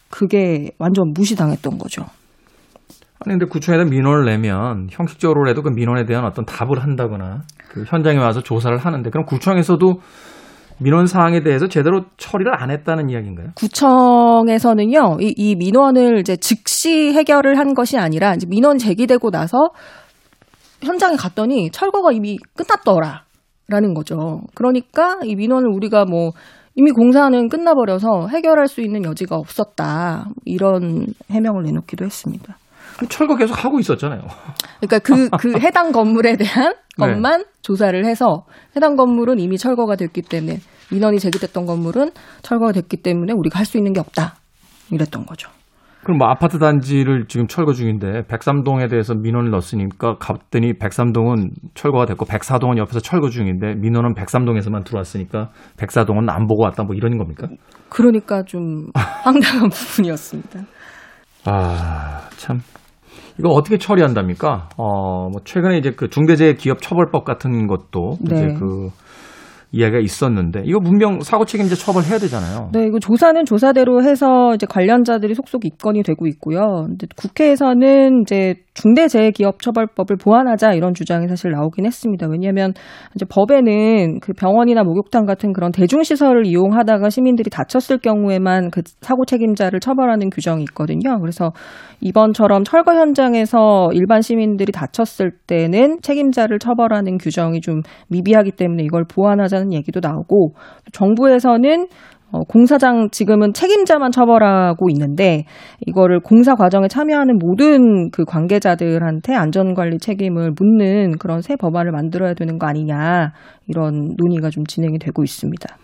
그게 0.08 0.70
완전 0.78 1.12
무시당했던 1.14 1.76
거죠. 1.76 2.06
아니 3.20 3.38
근데 3.38 3.46
구청에다 3.46 3.84
민원을 3.84 4.24
내면 4.24 4.88
형식적으로라도 4.90 5.62
그 5.62 5.70
민원에 5.70 6.04
대한 6.04 6.24
어떤 6.24 6.46
답을 6.46 6.82
한다거나 6.82 7.42
그 7.68 7.84
현장에 7.86 8.18
와서 8.18 8.42
조사를 8.42 8.76
하는데 8.78 9.10
그럼 9.10 9.26
구청에서도 9.26 10.00
민원 10.78 11.06
사항에 11.06 11.42
대해서 11.42 11.68
제대로 11.68 12.04
처리를 12.16 12.52
안 12.60 12.70
했다는 12.70 13.08
이야기인가요? 13.10 13.48
구청에서는요, 13.54 15.18
이, 15.20 15.34
이 15.36 15.54
민원을 15.56 16.18
이제 16.20 16.36
즉시 16.36 17.12
해결을 17.12 17.58
한 17.58 17.74
것이 17.74 17.96
아니라 17.96 18.34
이제 18.34 18.46
민원 18.46 18.78
제기되고 18.78 19.30
나서 19.30 19.70
현장에 20.82 21.16
갔더니 21.16 21.70
철거가 21.70 22.12
이미 22.12 22.38
끝났더라라는 22.54 23.94
거죠. 23.94 24.42
그러니까 24.54 25.18
이 25.24 25.34
민원을 25.34 25.70
우리가 25.70 26.04
뭐 26.04 26.32
이미 26.74 26.90
공사는 26.90 27.48
끝나버려서 27.48 28.28
해결할 28.28 28.68
수 28.68 28.82
있는 28.82 29.02
여지가 29.04 29.36
없었다 29.36 30.26
이런 30.44 31.06
해명을 31.30 31.62
내놓기도 31.62 32.04
했습니다. 32.04 32.58
철거 33.08 33.36
계속 33.36 33.64
하고 33.64 33.78
있었잖아요. 33.78 34.22
그러니까 34.80 34.98
그, 35.00 35.28
그 35.38 35.58
해당 35.60 35.92
건물에 35.92 36.36
대한 36.36 36.74
네. 36.98 37.06
것만 37.06 37.40
네. 37.40 37.44
조사를 37.62 38.04
해서 38.06 38.44
해당 38.74 38.96
건물은 38.96 39.38
이미 39.38 39.58
철거가 39.58 39.96
됐기 39.96 40.22
때문에 40.22 40.58
민원이 40.90 41.18
제기됐던 41.18 41.66
건물은 41.66 42.10
철거가 42.42 42.72
됐기 42.72 42.98
때문에 42.98 43.32
우리가 43.32 43.58
할 43.58 43.66
수 43.66 43.76
있는 43.76 43.92
게 43.92 44.00
없다. 44.00 44.36
이랬던 44.90 45.26
거죠. 45.26 45.50
그럼 46.04 46.18
뭐 46.18 46.28
아파트 46.28 46.60
단지를 46.60 47.24
지금 47.26 47.48
철거 47.48 47.72
중인데 47.72 48.28
백삼동에 48.28 48.86
대해서 48.86 49.12
민원을 49.14 49.50
넣었으니까 49.50 50.18
갔더니 50.18 50.74
백삼동은 50.78 51.50
철거가 51.74 52.06
됐고 52.06 52.26
백사동은 52.26 52.78
옆에서 52.78 53.00
철거 53.00 53.28
중인데 53.28 53.74
민원은 53.74 54.14
백삼동에서만 54.14 54.84
들어왔으니까 54.84 55.50
백사동은 55.76 56.30
안 56.30 56.46
보고 56.46 56.62
왔다 56.62 56.84
뭐 56.84 56.94
이런 56.94 57.18
겁니까? 57.18 57.48
그러니까 57.88 58.44
좀 58.44 58.86
황당한 58.94 59.68
부분이었습니다. 59.74 60.60
아, 61.46 62.28
참. 62.36 62.60
이거 63.38 63.50
어떻게 63.50 63.78
처리한답니까? 63.78 64.70
어, 64.76 65.28
뭐 65.30 65.40
최근에 65.44 65.78
이제 65.78 65.90
그 65.90 66.08
중대재해기업처벌법 66.08 67.24
같은 67.24 67.66
것도 67.66 68.18
네. 68.22 68.36
이제 68.36 68.54
그 68.58 68.90
이야기가 69.76 70.00
있었는데 70.00 70.62
이거 70.64 70.80
문명 70.80 71.20
사고 71.20 71.44
책임자 71.44 71.74
처벌해야 71.74 72.18
되잖아요. 72.18 72.70
네, 72.72 72.86
이거 72.86 72.98
조사는 72.98 73.44
조사대로 73.44 74.02
해서 74.02 74.54
이제 74.54 74.66
관련자들이 74.66 75.34
속속 75.34 75.64
입건이 75.64 76.02
되고 76.02 76.26
있고요. 76.26 76.86
국회에서는 77.16 78.22
이제 78.22 78.54
중대재해기업처벌법을 78.74 80.16
보완하자 80.16 80.72
이런 80.72 80.94
주장이 80.94 81.28
사실 81.28 81.50
나오긴 81.52 81.86
했습니다. 81.86 82.26
왜냐하면 82.30 82.72
이제 83.14 83.24
법에는 83.28 84.20
그 84.20 84.32
병원이나 84.32 84.82
목욕탕 84.84 85.24
같은 85.24 85.52
그런 85.52 85.72
대중시설을 85.72 86.46
이용하다가 86.46 87.08
시민들이 87.10 87.50
다쳤을 87.50 87.98
경우에만 87.98 88.70
그 88.70 88.82
사고 89.00 89.24
책임자를 89.24 89.80
처벌하는 89.80 90.30
규정이 90.30 90.62
있거든요. 90.64 91.18
그래서 91.20 91.52
이번처럼 92.00 92.64
철거 92.64 92.94
현장에서 92.94 93.88
일반 93.92 94.20
시민들이 94.20 94.72
다쳤을 94.72 95.32
때는 95.46 95.98
책임자를 96.02 96.58
처벌하는 96.58 97.18
규정이 97.18 97.60
좀 97.60 97.80
미비하기 98.08 98.52
때문에 98.52 98.82
이걸 98.84 99.04
보완하자는 99.08 99.65
얘기도 99.72 100.00
나오고 100.02 100.54
정부에서는 100.92 101.86
어, 102.32 102.40
공사장 102.42 103.08
지금은 103.10 103.52
책임자만 103.52 104.10
처벌하고 104.10 104.90
있는데 104.90 105.44
이거를 105.86 106.20
공사 106.20 106.54
과정에 106.54 106.88
참여하는 106.88 107.38
모든 107.38 108.10
그 108.10 108.24
관계자들한테 108.24 109.34
안전관리 109.34 109.98
책임을 109.98 110.52
묻는 110.58 111.18
그런 111.18 111.40
새 111.40 111.54
법안을 111.54 111.92
만들어야 111.92 112.34
되는 112.34 112.58
거 112.58 112.66
아니냐 112.66 113.32
이런 113.68 114.14
논의가 114.16 114.50
좀 114.50 114.64
진행이 114.64 114.98
되고 114.98 115.22
있습니다. 115.22 115.76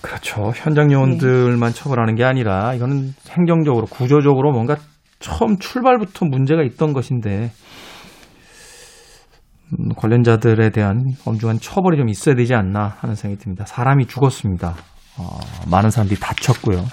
그렇죠. 0.00 0.52
현장 0.54 0.90
요원들만 0.90 1.72
네. 1.72 1.74
처벌하는 1.74 2.14
게 2.14 2.24
아니라 2.24 2.72
이거는 2.74 3.12
행정적으로 3.30 3.86
구조적으로 3.86 4.52
뭔가 4.52 4.76
처음 5.18 5.58
출발부터 5.58 6.24
문제가 6.26 6.62
있던 6.62 6.94
것인데 6.94 7.28
음, 7.30 7.50
관련자들에 9.96 10.70
대한 10.70 11.04
엄중한 11.24 11.58
처벌이 11.60 11.96
좀 11.96 12.08
있어야 12.08 12.34
되지 12.34 12.54
않나 12.54 12.96
하는 12.98 13.14
생각이 13.14 13.42
듭니다. 13.42 13.64
사람이 13.66 14.06
죽었습니다. 14.06 14.74
어, 15.18 15.38
많은 15.70 15.90
사람들이 15.90 16.18
다쳤고요. 16.20 16.84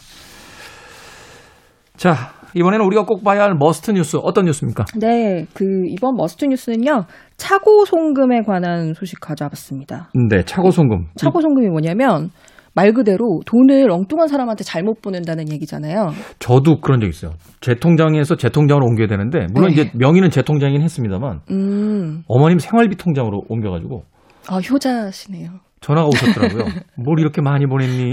자, 1.96 2.31
이번에는 2.53 2.86
우리가 2.86 3.03
꼭 3.03 3.24
봐야 3.24 3.43
할 3.43 3.55
must 3.56 3.91
뉴스 3.91 4.17
어떤 4.22 4.46
뉴스입니까? 4.46 4.86
네, 5.00 5.46
그 5.53 5.63
이번 5.88 6.15
must 6.15 6.46
뉴스는요 6.46 7.05
착오 7.38 7.86
송금에 7.86 8.41
관한 8.41 8.93
소식 8.93 9.19
가져와봤습니다. 9.19 10.10
네, 10.29 10.43
차고 10.43 10.72
송금. 10.72 11.07
차고 11.15 11.41
송금이 11.41 11.67
뭐냐면 11.69 12.29
말 12.77 12.93
그대로 12.93 13.41
돈을 13.48 13.89
엉뚱한 13.89 14.27
사람한테 14.27 14.63
잘못 14.63 15.01
보낸다는 15.01 15.51
얘기잖아요. 15.51 16.12
저도 16.38 16.79
그런 16.79 17.00
적 17.01 17.07
있어요. 17.07 17.31
제 17.60 17.74
통장에서 17.74 18.36
제 18.36 18.50
통장으로 18.50 18.86
옮겨야 18.86 19.07
되는데 19.07 19.48
물론 19.51 19.72
네. 19.72 19.81
이제 19.81 19.91
명의는 19.96 20.29
제 20.29 20.43
통장이긴 20.43 20.84
했습니다만 20.84 21.39
음. 21.50 22.22
어머님 22.27 22.60
생활비 22.60 22.96
통장으로 22.96 23.41
옮겨가지고 23.50 24.03
아 24.48 24.57
효자시네요. 24.60 25.50
전화가 25.81 26.07
오셨더라고요. 26.07 26.65
뭘 27.03 27.19
이렇게 27.19 27.41
많이 27.41 27.65
보냈니? 27.65 28.12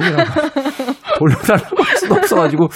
돌려달라고 1.25 1.83
할 1.83 1.97
수도 1.97 2.15
없어가지고 2.15 2.69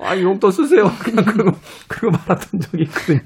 아, 0.00 0.16
용돈 0.16 0.52
쓰세요. 0.52 0.84
그냥 1.02 1.24
그러고, 1.24 1.58
그러고 1.88 2.16
말았던 2.18 2.60
적이 2.60 2.84
있거든요. 2.84 3.20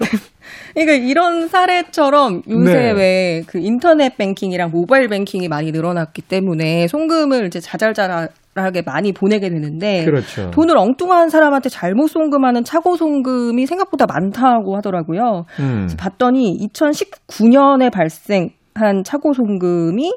그러니까 0.75 1.07
이런 1.07 1.49
사례처럼 1.49 2.43
요새 2.49 2.73
네. 2.73 2.93
왜그 2.93 3.59
인터넷 3.59 4.17
뱅킹이랑 4.17 4.71
모바일 4.71 5.09
뱅킹이 5.09 5.49
많이 5.49 5.71
늘어났기 5.71 6.23
때문에 6.23 6.87
송금을 6.89 7.47
이제 7.47 7.61
자잘자잘하게 7.61 8.83
많이 8.87 9.13
보내게 9.13 9.51
되는데 9.51 10.07
그렇죠. 10.07 10.51
돈을 10.51 10.79
엉뚱한 10.79 11.29
사람한테 11.29 11.69
잘못 11.69 12.07
송금하는 12.09 12.65
차고 12.65 12.97
송금이 12.97 13.67
생각보다 13.67 14.07
많다고 14.07 14.75
하더라고요. 14.77 15.45
음. 15.61 15.89
봤더니 15.99 16.57
2019년에 16.73 17.93
발생한 17.93 19.05
차고 19.05 19.35
송금이 19.35 20.11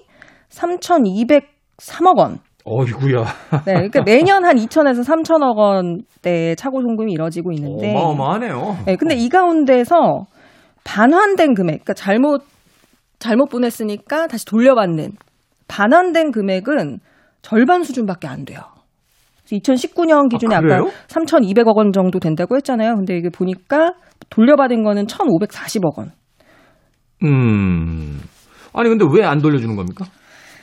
3,203억 0.50 2.18
원. 2.18 2.40
어이구야. 2.66 3.24
네, 3.66 3.74
그러니까 3.74 4.02
매년 4.04 4.44
한 4.44 4.56
2천에서 4.58 5.04
3천억 5.04 5.56
원대 5.56 6.56
차고 6.56 6.82
송금이 6.82 7.14
이뤄지고 7.14 7.52
있는데. 7.54 7.92
어마어마하네요. 7.96 8.78
네, 8.88 8.96
근데 8.96 9.16
이 9.16 9.30
가운데서 9.30 10.26
반환된 10.84 11.54
금액, 11.54 11.84
그러니까 11.84 11.94
잘못 11.94 12.44
잘못 13.20 13.50
보냈으니까 13.50 14.28
다시 14.28 14.46
돌려받는 14.46 15.12
반환된 15.68 16.32
금액은 16.32 17.00
절반 17.42 17.84
수준밖에 17.84 18.28
안 18.28 18.46
돼요. 18.46 18.60
2019년 19.52 20.30
기준에 20.30 20.56
아, 20.56 20.60
까 20.62 20.82
3,200억 21.08 21.76
원 21.78 21.92
정도 21.92 22.20
된다고 22.20 22.56
했잖아요. 22.56 22.96
근데 22.96 23.16
이게 23.16 23.30
보니까 23.30 23.94
돌려받은 24.32 24.84
거는 24.84 25.06
1,540억 25.06 26.00
원. 26.00 26.12
음. 27.24 28.20
아니 28.74 28.90
근데 28.90 29.06
왜 29.12 29.24
안 29.24 29.40
돌려주는 29.40 29.76
겁니까? 29.76 30.06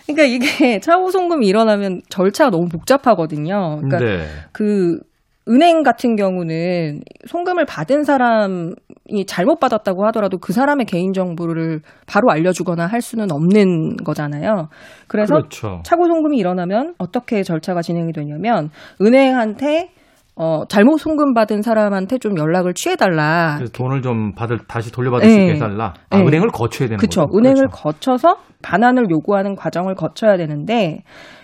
그러니까 0.06 0.24
이게 0.24 0.80
차후 0.80 1.10
송금이 1.10 1.46
일어나면 1.46 2.02
절차가 2.08 2.50
너무 2.50 2.68
복잡하거든요. 2.68 3.78
그러니까 3.80 3.98
네. 3.98 4.26
그 4.52 5.00
은행 5.48 5.82
같은 5.82 6.14
경우는 6.14 7.02
송금을 7.26 7.66
받은 7.66 8.04
사람이 8.04 9.26
잘못 9.26 9.58
받았다고 9.58 10.06
하더라도 10.06 10.38
그 10.38 10.52
사람의 10.52 10.86
개인 10.86 11.12
정보를 11.12 11.80
바로 12.06 12.30
알려주거나 12.30 12.86
할 12.86 13.02
수는 13.02 13.32
없는 13.32 13.96
거잖아요. 13.96 14.68
그래서 15.08 15.34
그렇죠. 15.34 15.82
차고 15.84 16.06
송금이 16.06 16.38
일어나면 16.38 16.94
어떻게 16.98 17.42
절차가 17.42 17.82
진행이 17.82 18.12
되냐면 18.12 18.70
은행한테 19.00 19.90
어, 20.34 20.62
잘못 20.68 20.98
송금받은 20.98 21.60
사람한테 21.60 22.18
좀 22.18 22.38
연락을 22.38 22.72
취해달라. 22.72 23.56
그래서 23.58 23.72
돈을 23.72 24.00
좀 24.00 24.32
받을, 24.34 24.58
다시 24.66 24.90
돌려받을 24.90 25.26
네. 25.26 25.34
수 25.34 25.40
있게 25.40 25.54
해달라. 25.54 25.92
아, 26.08 26.18
네. 26.18 26.26
은행을 26.26 26.48
거쳐야 26.48 26.88
되는 26.88 26.98
거죠. 26.98 27.26
그렇죠. 27.26 27.38
은행을 27.38 27.68
거쳐서 27.70 28.38
반환을 28.62 29.10
요구하는 29.10 29.56
과정을 29.56 29.94
거쳐야 29.94 30.36
되는데, 30.38 31.02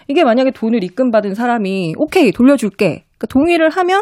이게 0.09 0.25
만약에 0.25 0.53
돈을 0.53 0.83
입금받은 0.83 1.35
사람이, 1.35 1.95
오케이, 1.99 2.33
돌려줄게. 2.33 3.05
그러니까 3.19 3.27
동의를 3.29 3.69
하면 3.71 4.01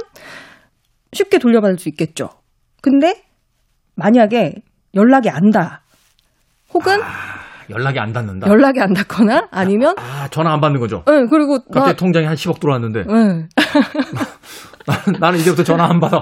쉽게 1.12 1.38
돌려받을 1.38 1.78
수 1.78 1.88
있겠죠. 1.88 2.28
근데, 2.80 3.24
만약에 3.96 4.54
연락이 4.94 5.30
안 5.30 5.50
닿아. 5.50 5.80
혹은, 6.74 7.02
아. 7.02 7.46
연락이 7.70 7.98
안 7.98 8.12
닿는다. 8.12 8.48
연락이 8.48 8.80
안 8.80 8.92
닿거나 8.92 9.48
아니면 9.50 9.96
아, 9.98 10.22
아 10.24 10.28
전화 10.28 10.52
안 10.52 10.60
받는 10.60 10.80
거죠. 10.80 11.02
네, 11.06 11.26
그리고 11.28 11.58
갑자기 11.64 11.86
나... 11.86 11.92
통장에 11.94 12.26
한 12.26 12.36
10억 12.36 12.60
들어왔는데. 12.60 13.04
네. 13.04 13.48
나는 15.20 15.38
이제부터 15.38 15.62
전화 15.64 15.84
안 15.84 16.00
받아. 16.00 16.18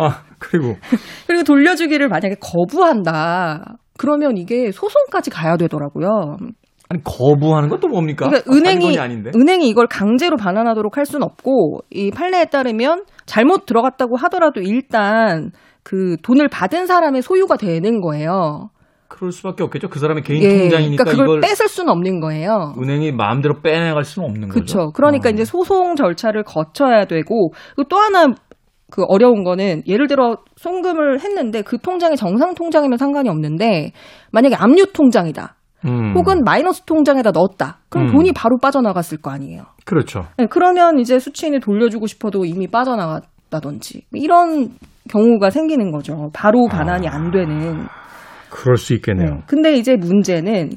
아, 0.00 0.22
그리고. 0.38 0.76
그리고 1.26 1.44
돌려주기를 1.44 2.08
만약에 2.08 2.36
거부한다. 2.40 3.76
그러면 3.98 4.36
이게 4.36 4.70
소송까지 4.72 5.30
가야 5.30 5.56
되더라고요. 5.56 6.36
아니 6.88 7.02
거부하는 7.04 7.70
것도 7.70 7.88
뭡니까? 7.88 8.28
그러니까 8.28 8.52
은행이 8.52 8.98
은행이 9.34 9.68
이걸 9.68 9.86
강제로 9.86 10.36
반환하도록 10.36 10.98
할 10.98 11.06
수는 11.06 11.22
없고 11.24 11.80
이 11.90 12.10
판례에 12.10 12.46
따르면 12.46 13.04
잘못 13.24 13.64
들어갔다고 13.64 14.16
하더라도 14.16 14.60
일단 14.60 15.52
그 15.82 16.16
돈을 16.22 16.48
받은 16.48 16.86
사람의 16.86 17.22
소유가 17.22 17.56
되는 17.56 18.00
거예요. 18.02 18.68
그럴 19.22 19.30
수밖에 19.30 19.62
없겠죠. 19.62 19.86
그 19.86 20.00
사람의 20.00 20.24
개인 20.24 20.42
예, 20.42 20.48
통장이니까 20.48 21.04
그러니까 21.04 21.24
그걸 21.24 21.40
뺏을 21.42 21.68
수는 21.68 21.92
없는 21.92 22.18
거예요. 22.18 22.74
은행이 22.76 23.12
마음대로 23.12 23.60
빼내갈 23.62 24.02
수는 24.02 24.28
없는 24.28 24.48
거죠. 24.48 24.52
그렇죠. 24.52 24.92
그러니까 24.92 25.28
어. 25.28 25.32
이제 25.32 25.44
소송 25.44 25.94
절차를 25.94 26.42
거쳐야 26.42 27.04
되고 27.04 27.52
또 27.88 27.96
하나 27.98 28.34
그 28.90 29.04
어려운 29.06 29.44
거는 29.44 29.84
예를 29.86 30.08
들어 30.08 30.38
송금을 30.56 31.20
했는데 31.20 31.62
그 31.62 31.78
통장이 31.78 32.16
정상 32.16 32.56
통장이면 32.56 32.98
상관이 32.98 33.28
없는데 33.28 33.92
만약에 34.32 34.56
압류 34.56 34.86
통장이다. 34.92 35.54
음. 35.84 36.14
혹은 36.16 36.42
마이너스 36.44 36.82
통장에다 36.82 37.30
넣었다. 37.30 37.78
그럼 37.90 38.08
음. 38.08 38.12
돈이 38.12 38.32
바로 38.32 38.58
빠져나갔을 38.60 39.18
거 39.18 39.30
아니에요. 39.30 39.62
그렇죠. 39.84 40.24
네, 40.36 40.46
그러면 40.50 40.98
이제 40.98 41.20
수취인이 41.20 41.60
돌려주고 41.60 42.08
싶어도 42.08 42.44
이미 42.44 42.66
빠져나갔다든지 42.66 44.02
이런 44.14 44.70
경우가 45.08 45.50
생기는 45.50 45.92
거죠. 45.92 46.30
바로 46.32 46.66
반환이 46.66 47.06
아. 47.06 47.14
안 47.14 47.30
되는. 47.30 47.86
그럴 48.52 48.76
수 48.76 48.92
있겠네요. 48.94 49.30
네. 49.30 49.40
근데 49.46 49.72
이제 49.74 49.96
문제는 49.96 50.70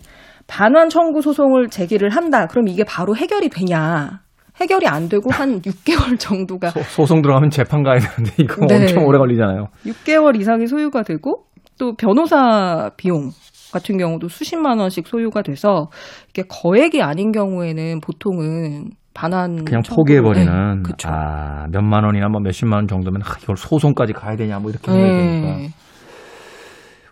반환 0.48 0.90
청구 0.90 1.22
소송을 1.22 1.68
제기를 1.70 2.10
한다. 2.10 2.48
그럼 2.48 2.68
이게 2.68 2.84
바로 2.84 3.16
해결이 3.16 3.50
되냐? 3.50 4.22
해결이 4.62 4.88
안 4.88 5.10
되고 5.10 5.30
한 5.32 5.60
6개월 5.62 6.18
정도가 6.18 6.70
소, 6.70 7.06
송 7.06 7.22
들어가면 7.22 7.50
재판 7.50 7.84
가야 7.84 8.00
되는데 8.00 8.32
이거 8.38 8.66
네. 8.68 8.82
엄청 8.82 9.06
오래 9.06 9.18
걸리잖아요. 9.18 9.68
6개월 9.86 10.40
이상이 10.40 10.68
소요가 10.68 11.04
되고 11.04 11.44
또 11.78 11.94
변호사 11.96 12.92
비용 12.96 13.32
같은 13.74 13.98
경우도 13.98 14.30
수십만 14.30 14.80
원씩 14.80 15.08
소요가 15.08 15.42
돼서 15.42 15.90
이게 16.30 16.44
거액이 16.48 17.02
아닌 17.02 17.34
경우에는 17.34 18.00
보통은 18.00 18.92
반환 19.14 19.66
그냥 19.66 19.82
포기해 19.90 20.22
버리는 20.22 20.46
네, 20.84 20.94
아 21.06 21.68
몇만 21.72 22.06
원이나 22.06 22.30
뭐 22.30 22.40
몇십만 22.42 22.80
원 22.80 22.88
정도면 22.88 23.22
아, 23.24 23.36
이걸 23.42 23.58
소송까지 23.58 24.14
가야 24.14 24.38
되냐 24.38 24.60
뭐 24.60 24.72
이렇게 24.72 24.92
해야 24.92 25.02
네. 25.02 25.18
되니까 25.18 25.74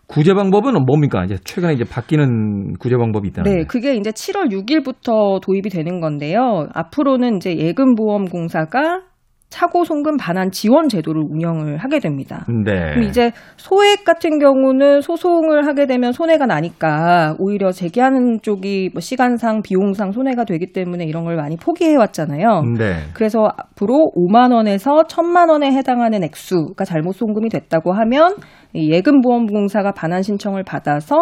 구제 0.06 0.34
방법은 0.34 0.74
뭡니까? 0.84 1.24
이제 1.24 1.36
최근에 1.44 1.74
이제 1.74 1.84
바뀌는 1.84 2.74
구제 2.78 2.96
방법이 2.96 3.28
있다는 3.28 3.50
네, 3.50 3.64
그게 3.64 3.94
이제 3.96 4.10
7월 4.10 4.50
6일부터 4.50 5.40
도입이 5.40 5.70
되는 5.70 6.00
건데요. 6.00 6.66
앞으로는 6.74 7.36
이제 7.36 7.56
예금보험공사가 7.56 9.02
차고 9.54 9.84
송금 9.84 10.16
반환 10.16 10.50
지원 10.50 10.88
제도를 10.88 11.22
운영을 11.30 11.76
하게 11.76 12.00
됩니다. 12.00 12.44
네. 12.48 12.72
그럼 12.92 13.04
이제 13.04 13.30
소액 13.56 14.04
같은 14.04 14.40
경우는 14.40 15.00
소송을 15.00 15.68
하게 15.68 15.86
되면 15.86 16.10
손해가 16.10 16.46
나니까 16.46 17.36
오히려 17.38 17.70
제기하는 17.70 18.40
쪽이 18.42 18.90
뭐 18.92 19.00
시간상 19.00 19.62
비용상 19.62 20.10
손해가 20.10 20.44
되기 20.44 20.72
때문에 20.72 21.04
이런 21.04 21.22
걸 21.22 21.36
많이 21.36 21.56
포기해 21.56 21.94
왔잖아요. 21.94 22.62
네. 22.76 22.94
그래서 23.14 23.44
앞으로 23.44 24.10
5만 24.16 24.52
원에서 24.52 25.04
1천만 25.04 25.48
원에 25.50 25.70
해당하는 25.70 26.24
액수가 26.24 26.84
잘못 26.84 27.12
송금이 27.12 27.48
됐다고 27.48 27.92
하면 27.92 28.34
예금보험공사가 28.74 29.92
반환 29.92 30.22
신청을 30.22 30.64
받아서 30.64 31.14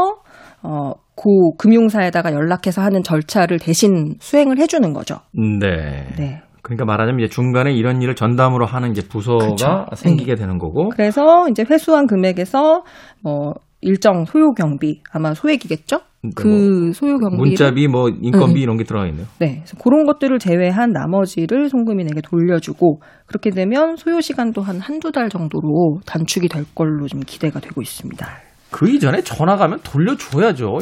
어, 0.62 0.92
고 1.14 1.55
금융사에다가 1.57 2.33
연락해서 2.33 2.81
하는 2.81 3.03
절차를 3.03 3.59
대신 3.59 4.14
수행을 4.21 4.59
해주는 4.59 4.90
거죠. 4.95 5.16
네. 5.35 6.07
네. 6.16 6.40
그러니까 6.62 6.85
말하자면 6.85 7.20
이제 7.20 7.29
중간에 7.29 7.72
이런 7.72 8.01
일을 8.03 8.14
전담으로 8.14 8.66
하는 8.66 8.92
이제 8.92 9.03
부서가. 9.07 9.87
생기게 9.94 10.35
네. 10.35 10.40
되는 10.40 10.59
거고. 10.59 10.88
그래서 10.90 11.48
이제 11.51 11.64
회수한 11.68 12.07
금액에서 12.07 12.85
뭐 13.22 13.55
일정 13.81 14.25
소요 14.25 14.53
경비 14.53 15.01
아마 15.12 15.35
소액이겠죠? 15.35 15.98
그러니까 16.20 16.42
그 16.42 16.48
뭐 16.48 16.92
소요 16.92 17.18
경비 17.18 17.37
문자비 17.37 17.88
뭐 17.88 18.09
인건비 18.09 18.55
네. 18.55 18.61
이런 18.61 18.77
게 18.77 18.85
들어가 18.85 19.07
있네요. 19.09 19.27
네. 19.40 19.57
그래서 19.57 19.77
그런 19.83 20.05
것들을 20.07 20.38
제외한 20.38 20.90
나머지를 20.92 21.68
송금인에게 21.68 22.20
돌려주고 22.22 23.01
그렇게 23.27 23.51
되면 23.51 23.96
소요 23.96 24.20
시간도 24.20 24.62
한 24.62 24.79
한두 24.79 25.11
달 25.11 25.29
정도로 25.29 25.98
단축이 26.07 26.48
될 26.48 26.64
걸로 26.77 27.09
좀 27.09 27.20
기대가 27.27 27.59
되고 27.59 27.83
있습니다. 27.83 28.25
그 28.72 28.88
이전에 28.88 29.22
전화 29.22 29.56
가면 29.56 29.80
돌려줘야죠. 29.85 30.80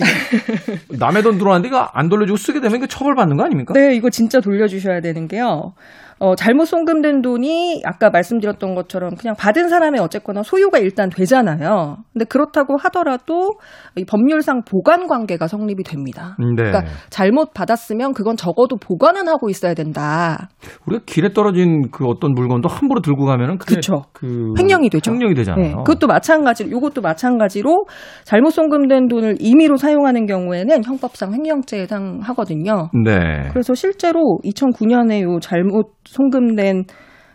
남의 0.89 1.23
돈 1.23 1.37
들어왔는데 1.39 1.69
이거 1.69 1.91
안 1.93 2.09
돌려주고 2.09 2.39
쓰게 2.39 2.61
되면 2.61 2.77
이거 2.79 2.87
처벌받는 2.87 3.37
거 3.37 3.45
아닙니까? 3.45 3.75
네, 3.75 3.95
이거 3.95 4.09
진짜 4.09 4.41
돌려주셔야 4.41 5.01
되는 5.01 5.29
게요. 5.29 5.75
어, 6.23 6.35
잘못 6.35 6.67
송금된 6.67 7.23
돈이 7.23 7.81
아까 7.87 8.11
말씀드렸던 8.11 8.75
것처럼 8.75 9.15
그냥 9.15 9.35
받은 9.39 9.71
사람의 9.71 10.03
어쨌거나 10.03 10.43
소유가 10.43 10.79
일단 10.79 11.09
되잖아요. 11.09 11.97
근데 12.13 12.27
그렇다고 12.27 12.77
하더라도 12.77 13.53
이 13.97 14.05
법률상 14.05 14.65
보관 14.69 15.07
관계가 15.07 15.49
성립이 15.49 15.83
됩니다. 15.83 16.37
네. 16.39 16.45
그러니까 16.57 16.85
잘못 17.09 17.55
받았으면 17.55 18.13
그건 18.13 18.37
적어도 18.37 18.77
보관은 18.77 19.29
하고 19.29 19.49
있어야 19.49 19.73
된다. 19.73 20.51
우리가 20.87 21.05
길에 21.07 21.33
떨어진 21.33 21.91
그 21.91 22.05
어떤 22.05 22.35
물건도 22.35 22.69
함부로 22.69 23.01
들고 23.01 23.25
가면은 23.25 23.57
그렇죠. 23.57 24.03
그 24.13 24.53
횡령이 24.59 24.91
되죠. 24.91 25.13
횡령이 25.13 25.33
되잖아요. 25.33 25.65
네. 25.65 25.73
그것도 25.73 26.07
마찬가지로 26.07 26.69
이것도 26.69 27.01
마찬가지로 27.01 27.87
잘못 28.25 28.51
송금된 28.51 29.09
돈을 29.09 29.37
임의로 29.41 29.79
사용하는 29.79 30.27
경우에는 30.27 30.85
형법상 30.85 31.33
횡령죄에 31.33 31.81
해당하거든요. 31.83 32.91
네. 33.05 33.49
그래서 33.53 33.73
실제로 33.73 34.39
2009년에 34.45 35.23
요 35.23 35.41
잘못 35.41 35.93
송금된 36.11 36.85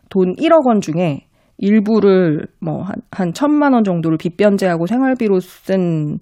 돈 0.09 0.33
1억 0.35 0.67
원 0.67 0.81
중에 0.81 1.21
일부를 1.57 2.47
뭐한 2.59 2.95
한 3.11 3.33
천만 3.33 3.73
원 3.73 3.83
정도를 3.83 4.17
빚 4.17 4.35
변제하고 4.37 4.85
생활비로 4.85 5.39
쓴 5.39 6.19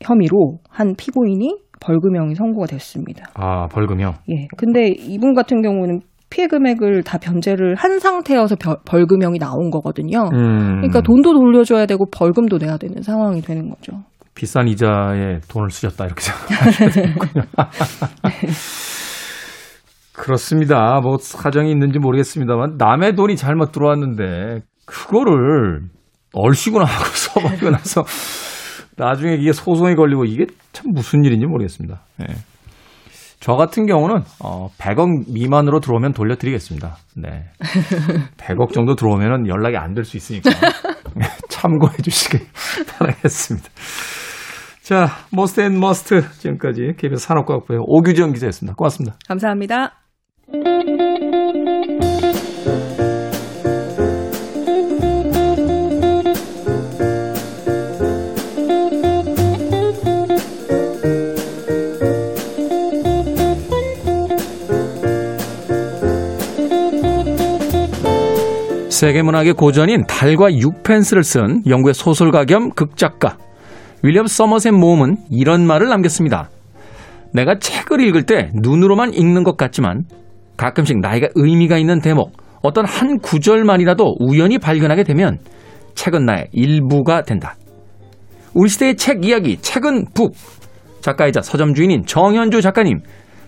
혐의로 0.00 0.58
한 0.68 0.94
피고인이 0.96 1.56
벌금형이 1.80 2.34
선고가 2.34 2.66
됐습니다. 2.66 3.26
아, 3.34 3.66
벌금형? 3.68 4.14
예. 4.30 4.48
근데 4.56 4.88
이분 4.88 5.34
같은 5.34 5.62
경우는 5.62 6.00
피해 6.30 6.46
금액을 6.46 7.04
다 7.04 7.18
변제를 7.18 7.76
한 7.76 8.00
상태여서 8.00 8.56
벌금형이 8.84 9.38
나온 9.38 9.70
거거든요. 9.70 10.28
음. 10.34 10.76
그러니까 10.76 11.00
돈도 11.00 11.32
돌려줘야 11.32 11.86
되고 11.86 12.04
벌금도 12.10 12.58
내야 12.58 12.76
되는 12.76 13.00
상황이 13.02 13.40
되는 13.40 13.70
거죠. 13.70 14.02
비싼 14.34 14.68
이자에 14.68 15.40
돈을 15.48 15.70
쓰셨다 15.70 16.04
이렇게 16.04 16.20
생각하시면 16.22 16.90
되는군요. 16.90 17.42
그렇습니다. 20.18 21.00
뭐 21.02 21.16
사정이 21.18 21.70
있는지 21.70 21.98
모르겠습니다만 21.98 22.76
남의 22.78 23.14
돈이 23.14 23.36
잘못 23.36 23.72
들어왔는데 23.72 24.60
그거를 24.86 25.80
얼씨구나 26.32 26.84
하고 26.84 27.04
써버리고 27.14 27.70
나서 27.70 28.04
나중에 28.96 29.34
이게 29.34 29.52
소송이 29.52 29.94
걸리고 29.94 30.24
이게 30.24 30.46
참 30.72 30.86
무슨 30.92 31.24
일인지 31.24 31.46
모르겠습니다. 31.46 32.00
네. 32.18 32.26
저 33.40 33.52
같은 33.54 33.86
경우는 33.86 34.22
어 34.42 34.68
100억 34.78 35.32
미만으로 35.32 35.78
들어오면 35.80 36.12
돌려드리겠습니다. 36.12 36.96
네. 37.16 37.44
100억 38.36 38.72
정도 38.72 38.96
들어오면 38.96 39.46
연락이 39.48 39.76
안 39.76 39.94
될 39.94 40.04
수 40.04 40.16
있으니까 40.16 40.50
참고해 41.48 41.96
주시길 42.02 42.40
바라겠습니다. 42.98 43.68
자, 44.82 45.08
Most 45.32 45.60
and 45.60 45.78
Must 45.78 46.22
지금까지 46.38 46.94
KBS 46.98 47.26
산업과학부의 47.26 47.80
오규정 47.82 48.32
기자였습니다. 48.32 48.74
고맙습니다. 48.74 49.16
감사합니다. 49.28 50.07
세계 50.50 50.62
문학의 69.22 69.52
고전인 69.52 70.06
달과 70.06 70.54
육펜스를 70.54 71.24
쓴 71.24 71.62
영국의 71.66 71.92
소설가 71.92 72.46
겸 72.46 72.70
극작가 72.70 73.36
윌리엄 74.02 74.26
서머셋 74.26 74.72
모음은 74.72 75.18
이런 75.30 75.66
말을 75.66 75.90
남겼습니다. 75.90 76.48
내가 77.34 77.58
책을 77.58 78.00
읽을 78.00 78.22
때 78.22 78.50
눈으로만 78.54 79.12
읽는 79.12 79.44
것 79.44 79.58
같지만 79.58 80.06
가끔씩 80.58 80.98
나에게 81.00 81.30
의미가 81.34 81.78
있는 81.78 82.00
대목, 82.00 82.32
어떤 82.62 82.84
한 82.84 83.18
구절만이라도 83.20 84.16
우연히 84.20 84.58
발견하게 84.58 85.04
되면 85.04 85.38
책은 85.94 86.26
나의 86.26 86.48
일부가 86.52 87.22
된다. 87.22 87.54
우리 88.52 88.68
시대의 88.68 88.96
책 88.96 89.24
이야기, 89.24 89.56
책은 89.56 90.06
북. 90.14 90.34
작가이자 91.00 91.40
서점 91.42 91.74
주인인 91.74 92.04
정현주 92.04 92.60
작가님, 92.60 93.00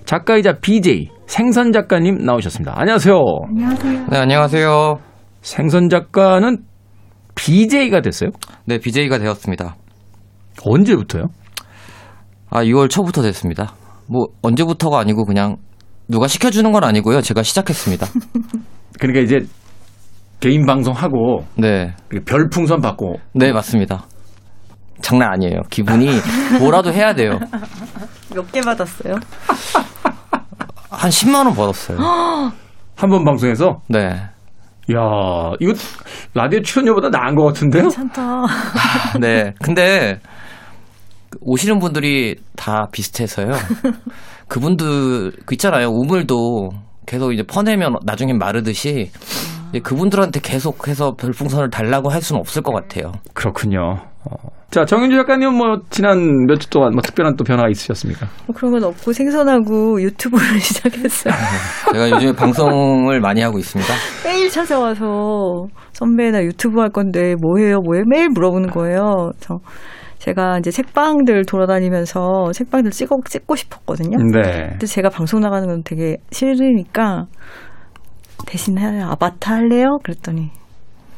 작가이자 0.05 0.55
BJ 0.61 1.11
생선 1.27 1.73
작가님 1.73 2.19
나오셨습니다. 2.25 2.75
안녕하세요. 2.77 3.17
안녕하세요. 3.49 4.07
네, 4.09 4.19
안녕하세요. 4.19 4.99
생선 5.43 5.89
작가는 5.89 6.59
BJ가 7.35 8.01
됐어요? 8.03 8.31
네, 8.67 8.79
BJ가 8.79 9.19
되었습니다. 9.19 9.77
언제부터요? 10.65 11.25
아, 12.51 12.65
6월 12.65 12.89
초부터 12.89 13.23
됐습니다. 13.23 13.75
뭐 14.07 14.27
언제부터가 14.43 14.99
아니고 15.01 15.25
그냥 15.25 15.57
누가 16.11 16.27
시켜주는 16.27 16.71
건 16.73 16.85
아니고요. 16.85 17.23
제가 17.23 17.43
시작했습니다. 17.43 18.07
그러니까 18.99 19.21
이제 19.23 19.47
개인 20.41 20.67
방송하고 20.67 21.45
네. 21.57 21.95
별풍선 22.27 22.81
받고 22.81 23.17
네 23.35 23.53
맞습니다. 23.53 24.07
장난 25.01 25.33
아니에요. 25.33 25.61
기분이 25.71 26.09
뭐라도 26.59 26.93
해야 26.93 27.15
돼요. 27.15 27.39
몇 28.35 28.51
개 28.53 28.61
받았어요? 28.61 29.15
한 30.91 31.11
10만 31.11 31.47
원 31.47 31.55
받았어요. 31.55 31.99
한 31.99 33.09
번 33.11 33.25
방송에서? 33.25 33.81
네. 33.89 33.99
야, 34.93 35.53
이거 35.61 35.73
라디오 36.35 36.61
출연료보다 36.63 37.09
나은 37.11 37.35
것 37.37 37.45
같은데요? 37.47 37.83
괜찮다. 37.85 38.43
네. 39.21 39.55
근데 39.63 40.19
오시는 41.41 41.79
분들이 41.79 42.37
다 42.57 42.87
비슷해서요. 42.93 43.51
그분들 44.49 45.33
그 45.47 45.55
있잖아요. 45.55 45.89
우물도 45.89 46.71
계속 47.07 47.33
이제 47.33 47.43
퍼내면 47.43 47.95
나중엔 48.05 48.39
마르듯이 48.39 49.11
그분들한테 49.83 50.41
계속해서 50.41 51.13
별풍선을 51.15 51.71
달라고 51.71 52.09
할 52.11 52.21
수는 52.23 52.41
없을 52.41 52.63
것 52.63 52.73
같아요. 52.75 53.13
그렇군요. 53.35 53.99
어. 54.25 54.35
자, 54.71 54.85
정윤주 54.85 55.17
작가님 55.17 55.53
뭐 55.55 55.79
지난 55.91 56.47
몇 56.47 56.59
주 56.61 56.69
동안 56.71 56.93
뭐 56.93 57.03
특별한 57.03 57.35
또 57.37 57.43
변화가 57.45 57.69
있으셨습니까? 57.71 58.27
뭐 58.47 58.55
그런 58.55 58.73
건 58.73 58.85
없고 58.85 59.13
생선하고 59.13 60.01
유튜브를 60.03 60.45
시작했어요. 60.61 61.35
제가 61.93 62.11
요즘에 62.11 62.33
방송을 62.33 63.21
많이 63.21 63.41
하고 63.41 63.59
있습니다. 63.59 63.93
매일 64.25 64.49
찾아와서 64.51 65.67
선배나 65.93 66.43
유튜브 66.45 66.81
할 66.81 66.91
건데 66.91 67.35
뭐 67.41 67.59
해요? 67.59 67.79
뭐 67.85 67.95
해요? 67.95 68.05
매일 68.09 68.29
물어보는 68.29 68.71
거예요. 68.71 69.31
그래서 69.37 69.59
제가 70.21 70.59
이제 70.59 70.71
책방들 70.71 71.47
돌아다니면서 71.47 72.53
책방들 72.53 72.91
찍어 72.91 73.17
찍고 73.27 73.57
싶었거든요. 73.57 74.19
네. 74.19 74.69
근데 74.69 74.87
제가 74.87 75.09
방송 75.09 75.41
나가는 75.41 75.67
건 75.67 75.83
되게 75.83 76.19
싫으니까 76.31 77.25
대신 78.47 78.79
에 78.79 79.03
아바타 79.03 79.55
할래요? 79.55 79.99
그랬더니 80.05 80.51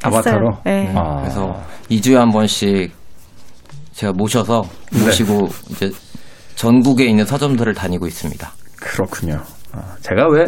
아바타로. 0.04 0.50
네. 0.64 0.92
아. 0.96 1.20
그래서 1.20 1.60
2주에 1.90 2.14
한 2.14 2.30
번씩 2.30 2.92
제가 3.90 4.12
모셔서 4.12 4.62
네. 4.92 5.04
모시고 5.04 5.48
네. 5.48 5.70
이제 5.70 5.90
전국에 6.54 7.04
있는 7.04 7.24
서점들을 7.24 7.74
다니고 7.74 8.06
있습니다. 8.06 8.52
그렇군요. 8.76 9.40
아, 9.72 9.96
제가 10.00 10.28
왜 10.30 10.44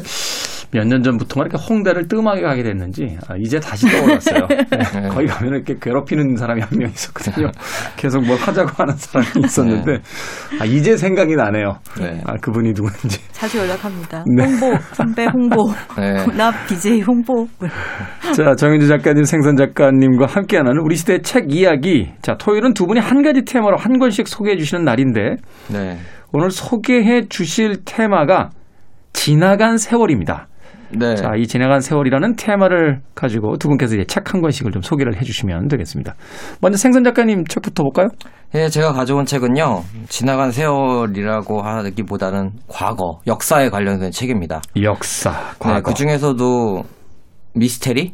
몇 0.74 0.84
년 0.88 1.02
전부터 1.02 1.40
이렇게 1.42 1.56
홍대를 1.56 2.08
뜸하게 2.08 2.42
가게 2.42 2.62
됐는지 2.64 3.16
아, 3.28 3.34
이제 3.38 3.60
다시 3.60 3.86
떠올랐어요. 3.88 4.46
네. 4.70 5.08
거기 5.08 5.26
가면 5.26 5.54
이렇게 5.54 5.76
괴롭히는 5.80 6.36
사람이 6.36 6.60
한 6.60 6.68
명 6.78 6.90
있었거든요. 6.90 7.46
계속 7.96 8.24
뭘 8.26 8.36
하자고 8.38 8.70
하는 8.76 8.94
사람이 8.96 9.44
있었는데 9.46 9.92
네. 9.92 9.98
아, 10.60 10.64
이제 10.64 10.96
생각이 10.96 11.36
나네요. 11.36 11.78
네. 12.00 12.20
아, 12.26 12.34
그분이 12.40 12.72
누구인지. 12.74 13.20
자주 13.32 13.58
연락합니다. 13.58 14.24
네. 14.36 14.44
홍보, 14.44 14.76
선배 14.92 15.24
홍보. 15.32 15.72
네. 15.96 16.26
나 16.36 16.50
BJ 16.66 17.02
홍보. 17.02 17.46
자, 18.34 18.54
정윤주 18.56 18.88
작가님, 18.88 19.22
생선 19.24 19.56
작가님과 19.56 20.26
함께하는 20.26 20.78
우리 20.82 20.96
시대 20.96 21.20
책 21.22 21.54
이야기. 21.54 22.10
자, 22.20 22.34
토요일은 22.36 22.74
두 22.74 22.86
분이 22.86 22.98
한 22.98 23.22
가지 23.22 23.44
테마로 23.44 23.76
한 23.76 23.98
권씩 24.00 24.26
소개해 24.26 24.56
주시는 24.56 24.84
날인데 24.84 25.36
네. 25.72 25.98
오늘 26.32 26.50
소개해 26.50 27.28
주실 27.28 27.84
테마가 27.84 28.50
지나간 29.12 29.78
세월입니다. 29.78 30.48
네. 30.98 31.14
자, 31.16 31.32
이 31.36 31.46
지나간 31.46 31.80
세월이라는 31.80 32.36
테마를 32.36 33.00
가지고 33.14 33.56
두 33.56 33.68
분께서 33.68 33.94
이제 33.94 34.04
책 34.06 34.24
한 34.34 34.40
권씩을 34.40 34.72
좀 34.72 34.82
소개를 34.82 35.16
해주시면 35.20 35.68
되겠습니다. 35.68 36.14
먼저 36.60 36.78
생선 36.78 37.04
작가님 37.04 37.44
책부터 37.44 37.82
볼까요? 37.82 38.08
예, 38.54 38.68
제가 38.68 38.92
가져온 38.92 39.24
책은요. 39.26 39.82
지나간 40.08 40.50
세월이라고 40.50 41.60
하기보다는 41.62 42.50
과거, 42.68 43.20
역사에 43.26 43.68
관련된 43.68 44.10
책입니다. 44.10 44.60
역사, 44.82 45.30
네, 45.30 45.36
과거. 45.58 45.74
네, 45.76 45.82
그 45.82 45.94
중에서도 45.94 46.82
미스테리? 47.54 48.12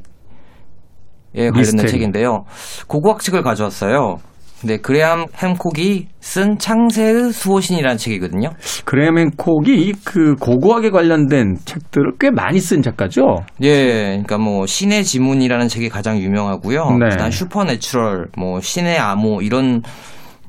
에 1.36 1.50
관련된 1.50 1.58
미스테리. 1.60 1.88
책인데요. 1.88 2.44
고고학책을 2.88 3.42
가져왔어요. 3.42 4.16
네, 4.62 4.76
그레이엄 4.76 5.26
핸콕이 5.42 6.08
쓴 6.20 6.58
창세의 6.58 7.32
수호신이라는 7.32 7.96
책이거든요. 7.96 8.50
그레이엄 8.84 9.18
핸콕이 9.18 9.92
그 10.04 10.34
고고학에 10.36 10.90
관련된 10.90 11.56
책들을 11.64 12.12
꽤 12.20 12.30
많이 12.30 12.60
쓴 12.60 12.82
작가죠. 12.82 13.38
예, 13.62 14.08
그러니까 14.08 14.38
뭐 14.38 14.66
신의 14.66 15.04
지문이라는 15.04 15.68
책이 15.68 15.88
가장 15.88 16.18
유명하고요. 16.18 16.98
네. 16.98 17.08
그다음 17.10 17.30
슈퍼내추럴, 17.30 18.28
뭐 18.36 18.60
신의 18.60 18.98
암호 18.98 19.40
이런 19.40 19.82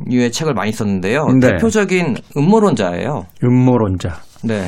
유의 0.10 0.32
책을 0.32 0.54
많이 0.54 0.71
썼는데요. 0.71 1.26
네. 1.39 1.52
대표적인 1.52 2.15
음모론자예요. 2.36 3.26
음모론자. 3.43 4.17
네. 4.43 4.63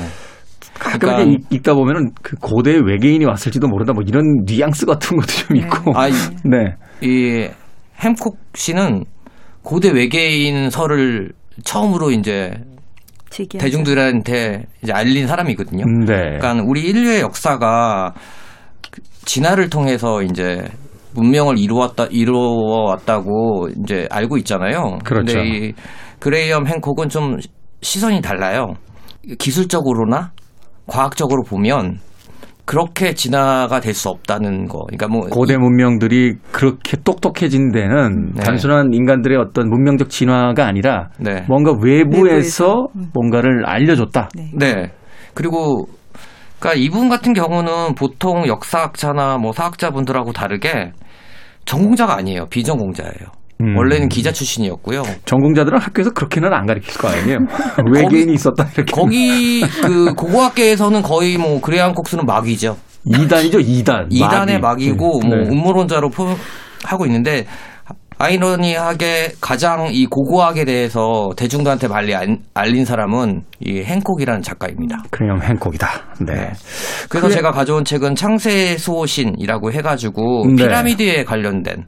그러니까 0.80 1.38
읽, 1.50 1.64
다 1.64 1.74
보면은 1.74 2.12
그 2.22 2.36
고대 2.38 2.72
외계인이 2.72 3.26
왔을지도 3.26 3.68
모른다 3.68 3.94
뭐 3.94 4.04
이런 4.06 4.44
뉘앙스 4.46 4.86
같은 4.86 5.18
것도 5.18 5.28
좀 5.28 5.58
네. 5.58 5.60
있고. 5.60 5.98
아, 5.98 6.08
네. 6.44 6.76
이 7.02 7.48
햄콕 8.00 8.38
씨는 8.54 9.06
고대 9.64 9.90
외계인 9.90 10.70
설을 10.70 11.32
처음으로 11.64 12.12
이제 12.12 12.52
제기하죠. 13.30 13.66
대중들한테 13.66 14.66
이제 14.84 14.92
알린 14.94 15.28
사람이거든요. 15.28 15.86
네. 16.06 16.38
그러니까 16.38 16.64
우리 16.66 16.82
인류의 16.82 17.22
역사가 17.22 18.14
진화를 19.26 19.70
통해서 19.70 20.22
이제 20.22 20.68
문명을 21.16 21.58
이루었다 21.58 22.06
이루어왔다고 22.10 23.70
이제 23.82 24.08
알고 24.12 24.38
있잖아요. 24.38 25.00
그렇죠. 25.04 25.34
근데 25.34 25.50
이 25.50 25.74
그레이엄 26.20 26.68
행콕은 26.68 27.10
좀 27.10 27.38
시선이 27.82 28.22
달라요. 28.22 28.74
기술적으로나 29.40 30.32
과학적으로 30.88 31.44
보면 31.44 32.00
그렇게 32.66 33.14
진화가 33.14 33.80
될 33.82 33.94
수 33.94 34.10
없다는 34.10 34.68
거. 34.68 34.80
그러니까 34.88 35.08
뭐 35.08 35.28
고대 35.30 35.58
문명들이 35.58 36.36
그렇게 36.52 36.98
똑똑해진 36.98 37.72
데는 37.72 38.32
네. 38.34 38.44
단순한 38.44 38.94
인간들의 38.94 39.38
어떤 39.38 39.70
문명적 39.70 40.10
진화가 40.10 40.66
아니라 40.66 41.10
네. 41.20 41.44
뭔가 41.48 41.72
외부에서, 41.74 42.24
외부에서, 42.24 42.88
음. 42.96 43.10
뭔가를 43.14 43.66
알려줬다. 43.66 44.30
네. 44.36 44.52
네. 44.58 44.92
그리고 45.34 45.88
그러니까 46.60 46.82
이분 46.82 47.10
같은 47.10 47.34
경우는 47.34 47.96
보통 47.96 48.48
역사학자나 48.48 49.38
뭐 49.38 49.52
사학자분들하고 49.52 50.32
다르게 50.32 50.92
전공자가 51.66 52.16
아니에요. 52.16 52.46
비전공자예요. 52.50 53.43
음. 53.64 53.78
원래는 53.78 54.10
기자 54.10 54.32
출신이었고요. 54.32 55.04
전공자들은 55.26 55.80
학교에서 55.80 56.12
그렇게는 56.12 56.54
안 56.54 56.66
가르칠 56.66 57.00
거 57.00 57.08
아니에요. 57.08 57.40
외계인이 57.94 58.34
있었다 58.34 58.68
이렇게. 58.76 58.92
거기 58.92 59.62
그 59.82 60.14
고고학계에서는 60.14 61.02
거의 61.02 61.38
뭐 61.38 61.62
그레안 61.62 61.94
콕스는 61.94 62.26
막이죠. 62.26 62.78
2단이죠, 63.08 63.66
2단. 63.66 64.10
2단의 64.12 64.60
막이. 64.62 64.90
막이고 64.90 65.20
네. 65.24 65.28
뭐 65.28 65.38
네. 65.38 65.50
음모론자로 65.50 66.10
포, 66.10 66.28
하고 66.84 67.06
있는데 67.06 67.46
아이러니하게 68.18 69.34
가장 69.42 69.90
이 69.92 70.06
고고학에 70.06 70.66
대해서 70.66 71.30
대중들한테 71.36 71.88
빨리 71.88 72.14
알린 72.54 72.86
사람은 72.86 73.42
이 73.60 73.82
행콕이라는 73.84 74.42
작가입니다. 74.42 75.04
그냥 75.10 75.42
행콕이다. 75.42 75.88
네. 76.22 76.34
네. 76.34 76.52
그래서 77.10 77.28
그게... 77.28 77.30
제가 77.36 77.52
가져온 77.52 77.84
책은 77.84 78.16
창세 78.16 78.78
수호신이라고 78.78 79.72
해가지고 79.72 80.46
네. 80.56 80.64
피라미드에 80.64 81.24
관련된 81.24 81.86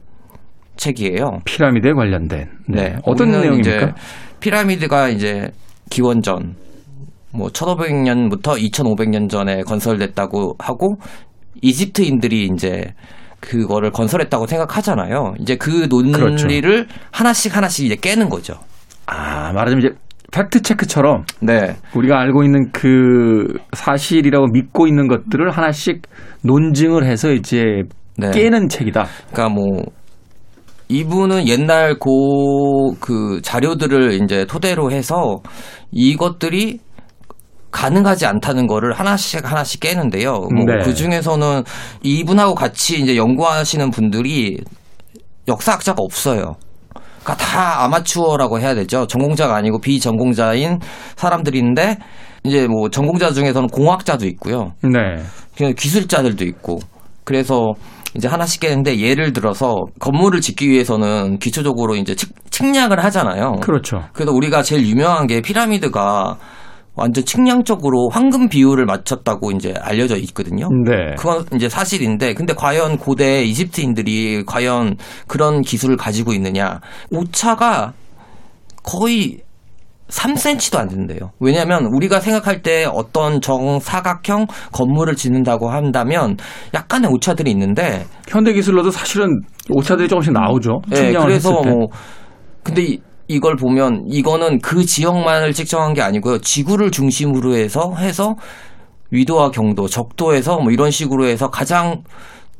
책이에요. 0.76 1.40
피라미드에 1.44 1.92
관련된. 1.92 2.48
네. 2.68 2.82
네. 2.82 2.96
어떤 3.04 3.30
내용입니까? 3.30 3.94
피라미드가 4.40 5.08
이제 5.08 5.50
기원전 5.90 6.54
뭐 7.32 7.48
1500년부터 7.48 8.56
2500년 8.58 9.28
전에 9.28 9.62
건설됐다고 9.62 10.56
하고 10.58 10.96
이집트인들이 11.62 12.48
이제 12.52 12.94
그거를 13.40 13.90
건설했다고 13.90 14.46
생각하잖아요. 14.46 15.34
이제 15.38 15.56
그 15.56 15.86
논리를 15.88 16.18
그렇죠. 16.18 16.92
하나씩 17.12 17.56
하나씩 17.56 17.86
이제 17.86 17.96
깨는 17.96 18.28
거죠. 18.28 18.54
아, 19.06 19.52
말하자면 19.52 19.78
이제 19.78 19.94
팩트 20.32 20.62
체크처럼 20.62 21.24
네. 21.40 21.76
우리가 21.94 22.18
알고 22.20 22.42
있는 22.42 22.70
그 22.72 23.58
사실이라고 23.72 24.46
믿고 24.52 24.86
있는 24.86 25.06
것들을 25.08 25.50
하나씩 25.50 26.02
논증을 26.42 27.04
해서 27.06 27.32
이제 27.32 27.82
네. 28.18 28.30
깨는 28.30 28.68
책이다. 28.68 29.06
그러니까 29.30 29.54
뭐 29.54 29.82
이분은 30.88 31.48
옛날 31.48 31.98
고 31.98 32.76
그 33.00 33.40
자료들을 33.42 34.22
이제 34.22 34.44
토대로 34.46 34.90
해서 34.90 35.40
이것들이 35.92 36.80
가능하지 37.70 38.26
않다는 38.26 38.66
거를 38.66 38.92
하나씩 38.92 39.50
하나씩 39.50 39.80
깨는데요. 39.80 40.32
뭐 40.32 40.64
네. 40.66 40.82
그 40.82 40.94
중에서는 40.94 41.62
이분하고 42.02 42.54
같이 42.54 43.00
이제 43.00 43.16
연구하시는 43.16 43.90
분들이 43.90 44.58
역사학자가 45.46 46.02
없어요. 46.02 46.56
그러니까 47.22 47.36
다 47.36 47.84
아마추어라고 47.84 48.60
해야 48.60 48.74
되죠. 48.74 49.06
전공자가 49.06 49.56
아니고 49.56 49.80
비전공자인 49.80 50.78
사람들인데 51.16 51.98
이제 52.44 52.66
뭐 52.66 52.88
전공자 52.88 53.32
중에서는 53.32 53.68
공학자도 53.68 54.26
있고요. 54.26 54.72
네. 54.82 55.72
기술자들도 55.74 56.44
있고. 56.44 56.78
그래서 57.24 57.74
이제 58.16 58.28
하나씩 58.28 58.60
깨는데 58.60 58.98
예를 58.98 59.32
들어서 59.32 59.84
건물을 60.00 60.40
짓기 60.40 60.68
위해서는 60.68 61.38
기초적으로 61.38 61.96
이제 61.96 62.14
측, 62.14 62.30
측량을 62.50 63.04
하잖아요. 63.04 63.56
그렇죠. 63.62 64.02
그래서 64.12 64.32
우리가 64.32 64.62
제일 64.62 64.86
유명한 64.86 65.26
게 65.26 65.40
피라미드가 65.40 66.36
완전 66.96 67.24
측량적으로 67.24 68.08
황금 68.10 68.48
비율을 68.48 68.86
맞췄다고 68.86 69.50
이제 69.52 69.74
알려져 69.80 70.16
있거든요. 70.16 70.68
네. 70.86 71.14
그건 71.18 71.44
이제 71.54 71.68
사실인데, 71.68 72.32
근데 72.32 72.54
과연 72.54 72.96
고대 72.96 73.44
이집트인들이 73.44 74.44
과연 74.46 74.96
그런 75.26 75.60
기술을 75.60 75.98
가지고 75.98 76.32
있느냐? 76.32 76.80
오차가 77.10 77.92
거의 78.82 79.40
3cm도 80.08 80.78
안 80.78 80.88
된대요. 80.88 81.32
왜냐하면 81.40 81.86
우리가 81.86 82.20
생각할 82.20 82.62
때 82.62 82.84
어떤 82.84 83.40
정사각형 83.40 84.46
건물을 84.72 85.16
짓는다고 85.16 85.70
한다면 85.70 86.36
약간의 86.74 87.10
오차들이 87.10 87.50
있는데 87.50 88.06
현대 88.28 88.52
기술로도 88.52 88.90
사실은 88.90 89.40
오차들이 89.70 90.08
조금씩 90.08 90.32
나오죠. 90.32 90.80
네, 90.88 91.12
그래서 91.12 91.62
뭐 91.62 91.88
근데 92.62 92.82
이, 92.82 93.00
이걸 93.28 93.56
보면 93.56 94.04
이거는 94.08 94.60
그 94.60 94.84
지역만을 94.84 95.52
측정한 95.52 95.94
게 95.94 96.02
아니고요. 96.02 96.38
지구를 96.38 96.90
중심으로 96.90 97.56
해서 97.56 97.94
해서 97.96 98.36
위도와 99.10 99.50
경도, 99.50 99.86
적도에서 99.86 100.58
뭐 100.58 100.70
이런 100.72 100.90
식으로 100.90 101.26
해서 101.26 101.48
가장 101.48 102.02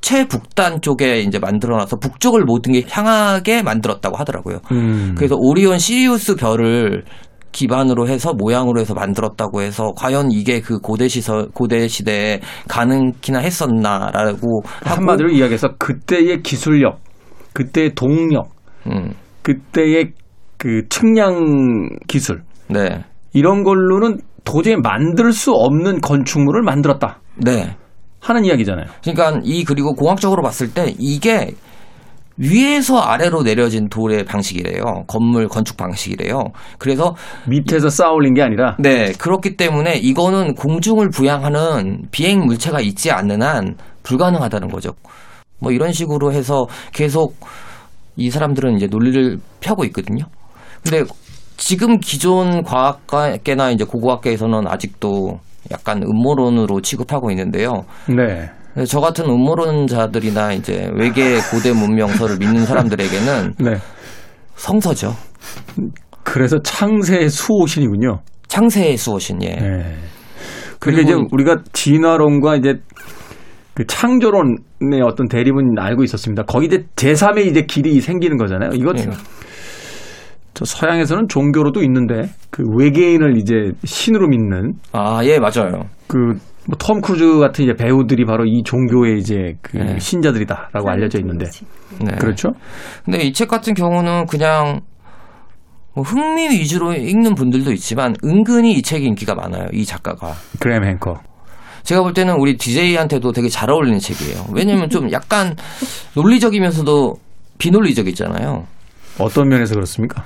최북단 0.00 0.82
쪽에 0.82 1.20
이제 1.20 1.38
만들어놔서 1.38 1.96
북쪽을 1.96 2.44
모든 2.44 2.72
게 2.72 2.84
향하게 2.88 3.62
만들었다고 3.62 4.16
하더라고요. 4.16 4.58
음. 4.70 5.14
그래서 5.16 5.34
오리온 5.36 5.78
시리우스 5.78 6.36
별을 6.36 7.04
기반으로 7.56 8.06
해서 8.06 8.34
모양으로 8.34 8.80
해서 8.80 8.92
만들었다고 8.92 9.62
해서 9.62 9.92
과연 9.96 10.30
이게 10.30 10.60
그 10.60 10.78
고대 10.78 11.08
시설 11.08 11.48
고대 11.54 11.88
시대에 11.88 12.40
가능키나 12.68 13.38
했었나라고 13.38 14.62
한마디로 14.84 15.30
이야기해서 15.30 15.68
그때의 15.78 16.42
기술력, 16.42 17.00
그때의 17.54 17.94
동력, 17.94 18.50
음. 18.88 19.14
그때의 19.40 20.12
그 20.58 20.82
측량 20.90 21.88
기술, 22.06 22.42
네. 22.68 23.02
이런 23.32 23.64
걸로는 23.64 24.18
도저히 24.44 24.76
만들 24.76 25.32
수 25.32 25.52
없는 25.52 26.02
건축물을 26.02 26.60
만들었다. 26.62 27.20
네. 27.36 27.74
하는 28.20 28.44
이야기잖아요. 28.44 28.86
그러니까 29.02 29.40
이 29.44 29.64
그리고 29.64 29.94
공학적으로 29.94 30.42
봤을 30.42 30.74
때 30.74 30.94
이게 30.98 31.54
위에서 32.38 32.98
아래로 32.98 33.42
내려진 33.42 33.88
돌의 33.88 34.24
방식이래요. 34.24 35.04
건물 35.06 35.48
건축 35.48 35.76
방식이래요. 35.76 36.38
그래서 36.78 37.14
밑에서 37.48 37.88
쌓아 37.88 38.10
올린 38.10 38.34
게 38.34 38.42
아니라 38.42 38.76
네, 38.78 39.12
그렇기 39.12 39.56
때문에 39.56 39.96
이거는 39.96 40.54
공중을 40.54 41.08
부양하는 41.10 42.02
비행 42.10 42.44
물체가 42.44 42.80
있지 42.80 43.10
않는 43.10 43.42
한 43.42 43.76
불가능하다는 44.02 44.68
거죠. 44.68 44.90
뭐 45.60 45.72
이런 45.72 45.92
식으로 45.92 46.32
해서 46.32 46.66
계속 46.92 47.34
이 48.16 48.30
사람들은 48.30 48.76
이제 48.76 48.86
논리를 48.86 49.38
펴고 49.60 49.84
있거든요. 49.86 50.24
근데 50.82 51.04
지금 51.56 51.98
기존 51.98 52.62
과학계나 52.62 53.70
이제 53.70 53.84
고고학계에서는 53.84 54.66
아직도 54.68 55.40
약간 55.72 56.02
음모론으로 56.02 56.80
취급하고 56.82 57.30
있는데요. 57.30 57.84
네. 58.08 58.50
저 58.84 59.00
같은 59.00 59.24
음모론자들이나 59.24 60.52
이제 60.52 60.90
외계 60.94 61.38
고대 61.50 61.72
문명서를 61.72 62.36
믿는 62.38 62.66
사람들에게는 62.66 63.54
네. 63.60 63.76
성서죠. 64.56 65.14
그래서 66.22 66.60
창세의 66.62 67.30
수호신이군요. 67.30 68.20
창세의 68.48 68.96
수호신, 68.96 69.42
예. 69.42 69.56
네. 69.56 69.96
그리고 70.78 71.00
이제 71.00 71.14
우리가 71.30 71.62
진화론과 71.72 72.56
이제 72.56 72.74
그 73.74 73.86
창조론의 73.86 75.02
어떤 75.04 75.28
대립은 75.28 75.78
알고 75.78 76.02
있었습니다. 76.04 76.42
거기 76.44 76.66
이제 76.66 76.84
제3의 76.96 77.46
이제 77.46 77.62
길이 77.62 78.00
생기는 78.00 78.36
거잖아요. 78.36 78.70
이것 78.74 78.96
네. 78.96 79.10
저 80.54 80.64
서양에서는 80.64 81.28
종교로도 81.28 81.82
있는데 81.82 82.30
그 82.50 82.62
외계인을 82.78 83.36
이제 83.38 83.72
신으로 83.84 84.28
믿는 84.28 84.72
아, 84.92 85.20
예, 85.24 85.38
맞아요. 85.38 85.82
그 86.06 86.34
뭐 86.68 86.86
톰 86.86 87.00
크루즈 87.00 87.38
같은 87.38 87.64
이제 87.64 87.74
배우들이 87.74 88.24
바로 88.24 88.44
이 88.44 88.62
종교의 88.64 89.18
이제 89.18 89.54
그 89.62 89.76
네. 89.76 89.98
신자들이다라고 89.98 90.88
알려져 90.90 91.18
있는데 91.20 91.46
네. 92.00 92.12
그렇죠? 92.18 92.48
근데 93.04 93.22
이 93.22 93.32
책 93.32 93.48
같은 93.48 93.74
경우는 93.74 94.26
그냥 94.26 94.80
뭐 95.94 96.02
흥미 96.04 96.48
위주로 96.50 96.92
읽는 96.92 97.34
분들도 97.34 97.72
있지만 97.72 98.14
은근히 98.24 98.72
이 98.72 98.82
책이 98.82 99.04
인기가 99.06 99.34
많아요. 99.34 99.66
이 99.72 99.84
작가가 99.84 100.34
그레이엄 100.60 100.84
핸콕. 100.84 101.14
제가 101.84 102.02
볼 102.02 102.12
때는 102.12 102.34
우리 102.38 102.56
DJ한테도 102.56 103.30
되게 103.32 103.48
잘 103.48 103.70
어울리는 103.70 103.98
책이에요. 104.00 104.46
왜냐면 104.52 104.90
좀 104.90 105.10
약간 105.12 105.54
논리적이면서도 106.14 107.14
비논리적이잖아요. 107.58 108.66
어떤 109.20 109.48
면에서 109.48 109.74
그렇습니까? 109.74 110.24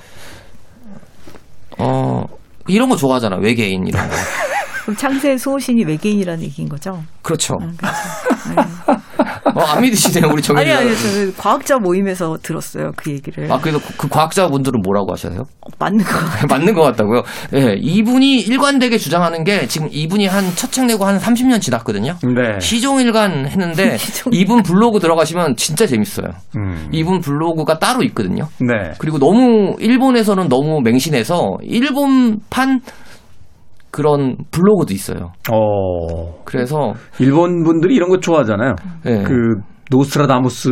어, 1.77 2.23
이런 2.67 2.89
거 2.89 2.95
좋아하잖아. 2.95 3.37
외계인 3.37 3.87
이런 3.87 4.09
거. 4.09 4.15
그럼 4.81 4.95
창세 4.95 5.37
수호신이 5.37 5.83
외계인이라는 5.85 6.43
얘기인 6.43 6.69
거죠? 6.69 7.03
그렇죠. 7.21 7.55
아, 7.61 7.71
그렇죠. 7.77 8.55
네. 8.55 8.91
어, 9.55 9.61
안 9.61 9.81
믿으시네요, 9.81 10.31
우리 10.31 10.41
정현이. 10.41 10.71
아니, 10.71 10.87
아니, 10.87 10.97
저는 10.97 11.35
과학자 11.35 11.77
모임에서 11.77 12.37
들었어요, 12.41 12.91
그 12.95 13.11
얘기를. 13.11 13.51
아, 13.51 13.59
그래서 13.59 13.79
그, 13.79 13.97
그 13.97 14.07
과학자분들은 14.07 14.81
뭐라고 14.81 15.11
하셔요? 15.11 15.41
어, 15.41 15.69
맞는 15.77 16.03
것 16.03 16.11
같아요. 16.11 16.45
맞는 16.49 16.73
것 16.73 16.81
같다고요? 16.83 17.23
예, 17.53 17.59
네, 17.65 17.75
이분이 17.79 18.39
일관되게 18.41 18.97
주장하는 18.97 19.43
게 19.43 19.67
지금 19.67 19.87
이분이 19.91 20.27
한 20.27 20.45
첫 20.55 20.71
책 20.71 20.85
내고 20.85 21.05
한 21.05 21.17
30년 21.19 21.61
지났거든요. 21.61 22.17
네. 22.23 22.59
시종일관 22.59 23.47
했는데 23.47 23.97
시종... 23.99 24.31
이분 24.33 24.63
블로그 24.63 24.99
들어가시면 24.99 25.55
진짜 25.57 25.85
재밌어요. 25.85 26.27
음. 26.55 26.89
이분 26.91 27.19
블로그가 27.19 27.79
따로 27.79 28.03
있거든요. 28.03 28.47
네. 28.59 28.91
그리고 28.97 29.19
너무 29.19 29.75
일본에서는 29.79 30.47
너무 30.49 30.81
맹신해서 30.81 31.57
일본판 31.61 32.81
그런 33.91 34.37
블로그도 34.51 34.93
있어요. 34.93 35.33
어. 35.51 36.43
그래서 36.45 36.93
일본 37.19 37.63
분들이 37.63 37.95
이런 37.95 38.09
거 38.09 38.19
좋아하잖아요. 38.19 38.75
네. 39.03 39.23
그 39.23 39.33
노스트라다무스 39.89 40.69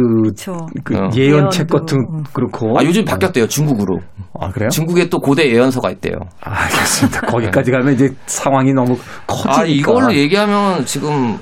그 0.86 0.98
어. 0.98 1.10
예언책 1.14 1.68
같은 1.68 1.98
그렇고. 2.34 2.80
아 2.80 2.84
요즘 2.86 3.04
바뀌었대요 3.04 3.48
중국으로. 3.48 4.00
아 4.40 4.50
그래요? 4.50 4.70
중국에 4.70 5.10
또 5.10 5.20
고대 5.20 5.50
예언서가 5.52 5.92
있대요. 5.92 6.16
아, 6.42 6.64
알겠습니다. 6.64 7.22
거기까지 7.28 7.72
가면 7.72 7.94
이제 7.94 8.10
상황이 8.26 8.72
너무 8.74 8.96
커지니까. 9.28 9.62
아 9.62 9.66
이걸로 9.66 10.14
얘기하면 10.14 10.86
지금 10.86 11.38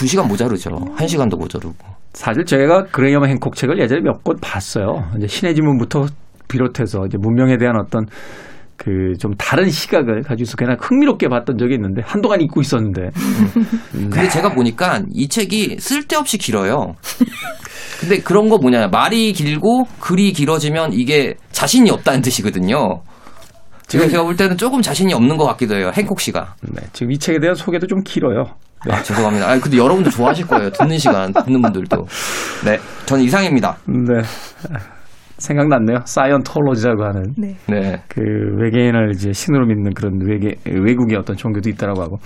2 0.00 0.06
시간 0.06 0.28
모자르죠. 0.28 0.70
1 1.00 1.08
시간도 1.08 1.36
모자르고. 1.36 1.74
사실 2.12 2.44
제가 2.44 2.84
그레이엄 2.84 3.26
핸콕 3.26 3.56
책을 3.56 3.80
예전에 3.80 4.00
몇 4.02 4.22
권 4.22 4.36
봤어요. 4.40 5.02
이제 5.18 5.26
신의 5.26 5.54
지문부터 5.56 6.06
비롯해서 6.48 7.04
이제 7.06 7.18
문명에 7.20 7.56
대한 7.58 7.76
어떤 7.80 8.06
그 8.76 9.16
좀 9.18 9.34
다른 9.36 9.68
시각을 9.70 10.22
가지고서 10.22 10.56
그냥 10.56 10.76
흥미롭게 10.80 11.28
봤던 11.28 11.58
적이 11.58 11.74
있는데 11.74 12.02
한동안 12.04 12.40
잊고 12.40 12.60
있었는데. 12.60 13.02
음. 13.94 14.10
근데 14.10 14.28
제가 14.28 14.52
보니까 14.54 15.02
이 15.12 15.28
책이 15.28 15.76
쓸데없이 15.80 16.38
길어요. 16.38 16.94
근데 18.00 18.18
그런 18.18 18.48
거 18.48 18.58
뭐냐 18.58 18.88
말이 18.88 19.32
길고 19.32 19.84
글이 20.00 20.32
길어지면 20.32 20.92
이게 20.92 21.34
자신이 21.52 21.90
없다는 21.90 22.20
뜻이거든요. 22.20 23.00
지금 23.88 24.08
제가 24.08 24.24
볼 24.24 24.36
때는 24.36 24.56
조금 24.56 24.82
자신이 24.82 25.14
없는 25.14 25.36
것 25.36 25.46
같기도 25.46 25.76
해요. 25.76 25.90
행콕 25.94 26.20
씨가. 26.20 26.54
네, 26.62 26.82
지금 26.92 27.12
이 27.12 27.18
책에 27.18 27.38
대한 27.38 27.54
소개도 27.54 27.86
좀 27.86 28.02
길어요. 28.02 28.44
네. 28.84 28.92
아, 28.92 29.02
죄송합니다. 29.02 29.48
아, 29.48 29.58
근데 29.58 29.76
여러분들 29.78 30.10
좋아하실 30.10 30.46
거예요. 30.48 30.70
듣는 30.70 30.98
시간, 30.98 31.32
듣는 31.32 31.62
분들도. 31.62 32.04
네, 32.64 32.78
전 33.06 33.20
이상입니다. 33.20 33.76
네. 33.86 34.22
생각났네요. 35.38 35.98
사이언톨로지라고 36.04 37.04
하는 37.04 37.22
네. 37.36 37.56
네. 37.68 38.02
그 38.08 38.20
외계인을 38.58 39.10
이제 39.14 39.32
신으로 39.32 39.66
믿는 39.66 39.92
그런 39.94 40.18
외계 40.26 40.54
외국의 40.64 41.16
어떤 41.18 41.36
종교도 41.36 41.68
있다라고 41.68 42.02
하고 42.02 42.16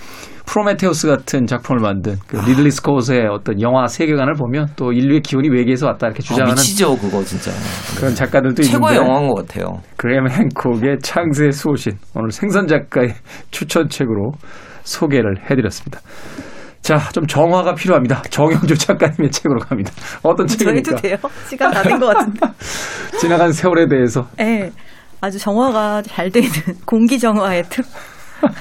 프로메테우스 0.45 1.07
같은 1.07 1.45
작품을 1.45 1.81
만든 1.81 2.15
그 2.27 2.37
리들리 2.37 2.71
스코트의 2.71 3.27
어떤 3.27 3.61
영화 3.61 3.87
세계관을 3.87 4.33
보면 4.33 4.67
또 4.75 4.91
인류의 4.91 5.21
기원이 5.21 5.49
외계에서 5.49 5.87
왔다 5.87 6.07
이렇게 6.07 6.21
주장하는 6.21 6.51
아, 6.51 6.55
미치죠 6.55 6.97
그거 6.97 7.23
진짜 7.23 7.51
그런 7.97 8.15
작가들도 8.15 8.63
최고의 8.63 8.95
있는데 8.95 9.11
영화인 9.11 9.27
것 9.27 9.45
같아요. 9.45 9.81
그레이엄 9.97 10.27
핸콕의 10.27 10.99
창세의 11.01 11.51
수호신 11.51 11.93
오늘 12.15 12.31
생선 12.31 12.67
작가의 12.67 13.13
추천책으로 13.51 14.31
소개를 14.83 15.49
해드렸습니다. 15.49 15.99
자, 16.81 16.97
좀 17.13 17.25
정화가 17.27 17.75
필요합니다. 17.75 18.21
정영주 18.29 18.75
작가님의 18.77 19.29
책으로 19.31 19.59
갑니다. 19.59 19.91
어떤 20.23 20.47
책입니까? 20.47 20.97
저희도 20.97 21.01
돼요? 21.01 21.17
시간 21.47 21.71
다 21.71 21.83
된 21.83 21.99
것 21.99 22.07
같은데. 22.07 22.39
지나간 23.19 23.51
세월에 23.51 23.87
대해서. 23.87 24.27
네. 24.37 24.71
아주 25.21 25.37
정화가 25.37 26.01
잘 26.01 26.31
되는 26.31 26.49
공기 26.85 27.19
정화의 27.19 27.63
특 27.69 27.85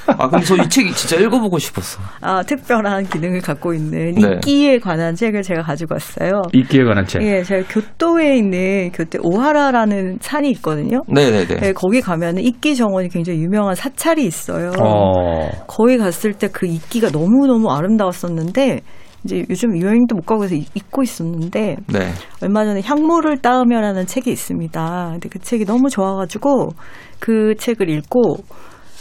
아, 0.06 0.28
근데 0.28 0.44
저 0.44 0.56
이 0.56 0.68
책이 0.68 0.92
진짜 0.92 1.16
읽어보고 1.16 1.58
싶었어. 1.58 2.00
아, 2.20 2.42
특별한 2.42 3.08
기능을 3.08 3.40
갖고 3.40 3.72
있는 3.72 4.12
네. 4.12 4.36
이끼에 4.36 4.78
관한 4.78 5.14
책을 5.14 5.42
제가 5.42 5.62
가지고 5.62 5.94
왔어요. 5.94 6.42
이끼에 6.52 6.84
관한 6.84 7.04
책? 7.06 7.22
예, 7.22 7.42
제가 7.42 7.66
교토에 7.68 8.36
있는 8.36 8.90
교토 8.92 9.18
오하라라는 9.22 10.18
산이 10.20 10.50
있거든요. 10.52 11.00
네네네. 11.08 11.46
네, 11.46 11.56
네, 11.60 11.72
거기 11.72 12.00
가면은 12.00 12.42
이끼 12.42 12.76
정원이 12.76 13.08
굉장히 13.08 13.40
유명한 13.40 13.74
사찰이 13.74 14.24
있어요. 14.24 14.72
어. 14.80 15.48
거기 15.66 15.96
갔을 15.96 16.34
때 16.34 16.48
그 16.52 16.66
이끼가 16.66 17.10
너무너무 17.10 17.70
아름다웠었는데, 17.70 18.80
이제 19.24 19.44
요즘 19.50 19.80
여행도 19.80 20.14
못 20.16 20.24
가고 20.24 20.44
해서 20.44 20.54
잊고 20.54 21.02
있었는데 21.02 21.76
네. 21.88 22.10
얼마 22.42 22.64
전에 22.64 22.80
향모를 22.82 23.38
따으며라는 23.42 24.06
책이 24.06 24.30
있습니다. 24.30 25.08
근데 25.12 25.28
그 25.28 25.38
책이 25.38 25.66
너무 25.66 25.90
좋아가지고 25.90 26.70
그 27.18 27.54
책을 27.58 27.90
읽고 27.90 28.38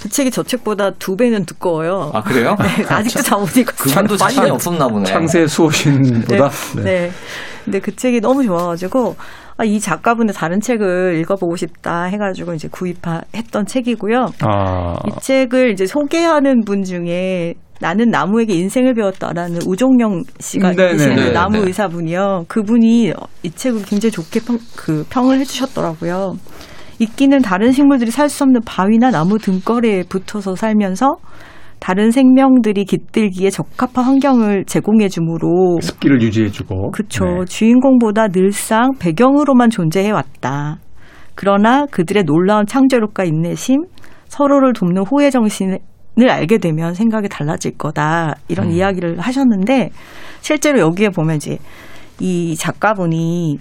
그 0.02 0.10
책이 0.10 0.32
저 0.32 0.44
책보다 0.44 0.92
두 0.92 1.16
배는 1.16 1.46
두꺼워요. 1.46 2.12
아 2.14 2.22
그래요? 2.22 2.56
네, 2.60 2.86
아직도 2.88 3.22
잘못 3.22 3.56
읽고 3.58 3.72
그분도 3.76 4.18
자신이 4.18 4.50
없었나 4.50 4.88
보네. 4.88 5.06
창세 5.06 5.46
수호신보다. 5.48 6.50
네. 6.76 6.82
네. 6.82 6.84
네. 6.84 7.12
근데 7.66 7.80
그 7.80 7.96
책이 7.96 8.22
너무 8.22 8.44
좋아가지고 8.44 9.16
아, 9.58 9.66
이 9.66 9.80
작가분의 9.80 10.34
다른 10.34 10.62
책을 10.62 11.20
읽어보고 11.20 11.58
싶다 11.58 12.06
해가지고 12.06 12.54
이제 12.54 12.70
구입했던 12.72 13.66
책이고요. 13.68 14.28
아. 14.42 14.96
이 15.06 15.22
책을 15.22 15.72
이제 15.72 15.86
소개하는 15.86 16.62
분 16.66 16.84
중에 16.84 17.56
나는 17.82 18.10
나무에게 18.10 18.54
인생을 18.54 18.94
배웠다라는 18.94 19.60
우종영 19.66 20.24
씨가 20.40 20.72
네, 20.72 20.76
네 20.76 20.92
계시는 20.94 21.16
네, 21.16 21.32
나무 21.32 21.58
네. 21.58 21.68
의사분이요. 21.68 22.46
그분이 22.48 23.14
이 23.44 23.52
책을 23.52 23.84
굉장히 23.84 24.12
좋게 24.12 24.42
평, 24.42 24.60
그 24.76 25.06
평을 25.10 25.40
해주셨더라고요. 25.40 26.38
이끼는 27.00 27.42
다른 27.42 27.72
식물들이 27.72 28.12
살 28.12 28.30
수 28.30 28.44
없는 28.44 28.62
바위나 28.66 29.10
나무 29.12 29.38
등거리에 29.40 30.04
붙어서 30.10 30.56
살면서 30.56 31.16
다른 31.80 32.12
생명들이 32.12 32.84
깃들기에 32.86 33.50
적합한 33.50 34.04
환경을 34.04 34.66
제공해 34.66 35.08
주므로 35.08 35.80
습기를 35.82 36.22
유지해 36.22 36.50
주고 36.50 36.92
그렇죠. 36.92 37.24
네. 37.26 37.46
주인공보다 37.46 38.28
늘상 38.28 38.92
배경으로만 39.00 39.70
존재해 39.70 40.12
왔다. 40.12 40.78
그러나 41.36 41.86
그들의 41.86 42.24
놀라운 42.24 42.66
창조력과 42.66 43.24
인내심, 43.24 43.86
서로를 44.28 44.74
돕는 44.74 45.04
호혜 45.10 45.30
정신을 45.30 45.80
알게 46.30 46.58
되면 46.58 46.94
생각이 46.94 47.30
달라질 47.30 47.78
거다. 47.78 48.36
이런 48.50 48.68
음. 48.68 48.72
이야기를 48.74 49.20
하셨는데 49.22 49.92
실제로 50.42 50.80
여기에 50.80 51.10
보면 51.10 51.38
이제 51.38 51.58
이 52.20 52.58
작가분이 52.58 53.58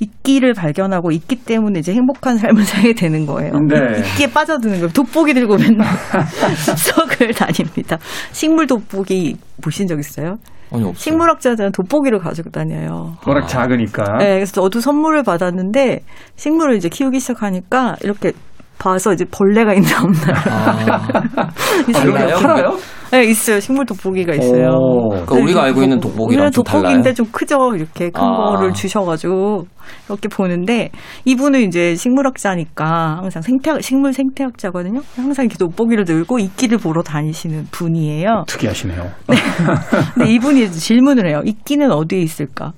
이끼를 0.00 0.54
발견하고 0.54 1.10
있기 1.10 1.36
때문에 1.36 1.80
이제 1.80 1.92
행복한 1.92 2.36
삶을 2.38 2.62
살게 2.64 2.94
되는 2.94 3.26
거예요. 3.26 3.52
네. 3.68 3.76
이끼에 4.14 4.30
빠져드는 4.32 4.74
거예요. 4.76 4.88
돋보기 4.88 5.34
들고 5.34 5.56
맨날 5.56 5.86
숲속을 6.56 7.34
다닙니다. 7.34 7.98
식물 8.32 8.66
돋보기 8.66 9.36
보신 9.62 9.86
적 9.86 9.98
있어요? 9.98 10.36
아니, 10.70 10.82
없어요. 10.84 10.92
식물학자들은 10.94 11.72
돋보기를 11.72 12.18
가지고 12.18 12.50
다녀요. 12.50 13.16
워낙 13.26 13.46
작으니까. 13.46 14.18
네, 14.18 14.34
그래서 14.34 14.52
저도 14.52 14.80
선물을 14.80 15.22
받았는데 15.22 16.00
식물을 16.36 16.76
이제 16.76 16.88
키우기 16.88 17.18
시작하니까 17.20 17.96
이렇게 18.02 18.32
봐서 18.78 19.12
이제 19.12 19.24
벌레가 19.24 19.74
있나 19.74 20.02
없나. 20.02 20.32
아. 20.50 21.48
달라요? 21.92 22.36
팔아요? 22.36 22.78
네, 23.10 23.24
있어요. 23.24 23.58
식물 23.58 23.86
돋보기가 23.86 24.34
있어요. 24.34 24.68
그러니까 25.10 25.34
우리가 25.36 25.62
알고 25.64 25.82
있는 25.82 25.98
돋보기랑 25.98 26.50
좀 26.50 26.62
돋보기인데 26.62 27.14
좀 27.14 27.26
크죠. 27.32 27.74
이렇게 27.74 28.10
큰 28.10 28.22
아. 28.22 28.50
거를 28.52 28.72
주셔가지고 28.74 29.64
이렇게 30.08 30.28
보는데 30.28 30.90
이분은 31.24 31.60
이제 31.62 31.94
식물학자니까 31.94 33.18
항상 33.22 33.40
생태 33.42 33.80
식물 33.80 34.12
생태학자거든요. 34.12 35.00
항상 35.16 35.46
이렇게 35.46 35.56
돋보기를 35.56 36.04
들고 36.04 36.38
이끼를 36.38 36.78
보러 36.78 37.02
다니시는 37.02 37.68
분이에요. 37.70 38.44
특이하시네요. 38.46 39.02
네. 39.28 39.36
근데 40.14 40.30
이분이 40.30 40.70
질문을 40.70 41.28
해요. 41.28 41.40
이끼는 41.44 41.90
어디에 41.90 42.20
있을까? 42.20 42.72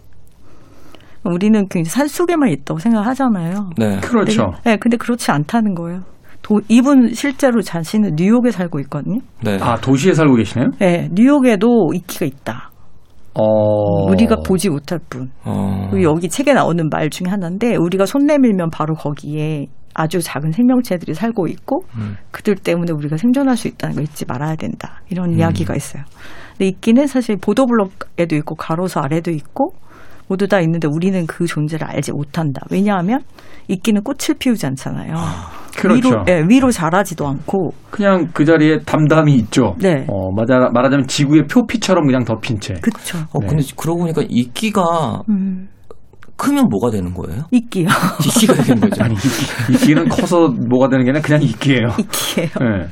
우리는 1.25 1.67
굉장히 1.69 1.85
산 1.85 2.07
속에만 2.07 2.49
있다고 2.51 2.79
생각하잖아요. 2.79 3.71
네. 3.77 3.99
그렇죠. 4.01 4.47
근데, 4.47 4.71
네, 4.71 4.77
근데 4.77 4.97
그렇지 4.97 5.31
않다는 5.31 5.75
거예요. 5.75 6.01
도, 6.43 6.61
이분 6.69 7.13
실제로 7.13 7.61
자신은 7.61 8.15
뉴욕에 8.17 8.51
살고 8.51 8.81
있거든요. 8.81 9.21
네. 9.45 9.59
아, 9.61 9.77
도시에 9.77 10.15
살고 10.15 10.37
계시네요? 10.37 10.71
네, 10.79 11.09
뉴욕에도 11.13 11.91
이끼가 11.95 12.27
있다. 12.27 12.71
어... 13.35 14.11
우리가 14.11 14.37
보지 14.45 14.71
못할 14.71 14.99
뿐. 15.09 15.31
어... 15.45 15.91
여기 16.03 16.29
책에 16.29 16.53
나오는 16.53 16.89
말 16.91 17.11
중에 17.11 17.29
하나인데 17.29 17.77
우리가 17.77 18.07
손 18.07 18.27
내밀면 18.27 18.71
바로 18.71 18.95
거기에 18.95 19.67
아주 19.95 20.21
작은 20.21 20.53
생명체들이 20.53 21.15
살고 21.15 21.49
있고 21.49 21.83
음. 21.97 22.17
그들 22.31 22.55
때문에 22.57 22.93
우리가 22.93 23.17
생존할 23.17 23.57
수 23.57 23.69
있다는 23.69 23.97
걸 23.97 24.05
잊지 24.05 24.25
말아야 24.25 24.57
된다. 24.57 25.03
이런 25.11 25.31
음. 25.31 25.39
이야기가 25.39 25.75
있어요. 25.75 26.03
근데 26.53 26.67
있기는 26.69 27.07
사실 27.07 27.37
보도블록에도 27.37 28.37
있고 28.37 28.55
가로수 28.55 28.99
아래도 29.01 29.31
있고 29.31 29.75
모두 30.31 30.47
다 30.47 30.61
있는데 30.61 30.87
우리는 30.89 31.27
그 31.27 31.45
존재를 31.45 31.89
알지 31.89 32.13
못한다. 32.13 32.61
왜냐하면 32.71 33.19
이끼는 33.67 34.05
꽃을 34.05 34.39
피우지 34.39 34.65
않잖아요. 34.65 35.13
아, 35.17 35.51
그렇죠. 35.77 36.09
위로, 36.09 36.25
네, 36.25 36.45
위로 36.49 36.71
자라지도 36.71 37.27
않고 37.27 37.73
그냥 37.91 38.29
그 38.33 38.45
자리에 38.45 38.79
담담히 38.87 39.35
있죠. 39.35 39.75
네. 39.81 40.07
어, 40.09 40.31
맞아, 40.31 40.71
말하자면 40.73 41.09
지구의 41.09 41.49
표피처럼 41.49 42.07
그냥 42.07 42.25
덮인 42.25 42.61
채. 42.61 42.75
그렇죠. 42.75 43.19
어, 43.33 43.41
네. 43.41 43.47
근데 43.49 43.65
그러고 43.77 44.03
보니까 44.03 44.23
이끼가 44.29 45.23
음. 45.29 45.69
크면 46.37 46.69
뭐가 46.69 46.91
되는 46.93 47.13
거예요? 47.13 47.43
이끼요. 47.51 47.89
이끼가 48.25 48.55
되는 48.55 48.81
거죠. 48.81 49.03
아니, 49.03 49.15
이끼, 49.15 49.73
이끼는 49.75 50.09
커서 50.09 50.47
뭐가 50.47 50.89
되는 50.89 51.05
게 51.05 51.11
아니라 51.11 51.23
그냥 51.23 51.43
이끼예요. 51.43 51.89
이끼예요. 51.99 52.51
네. 52.61 52.87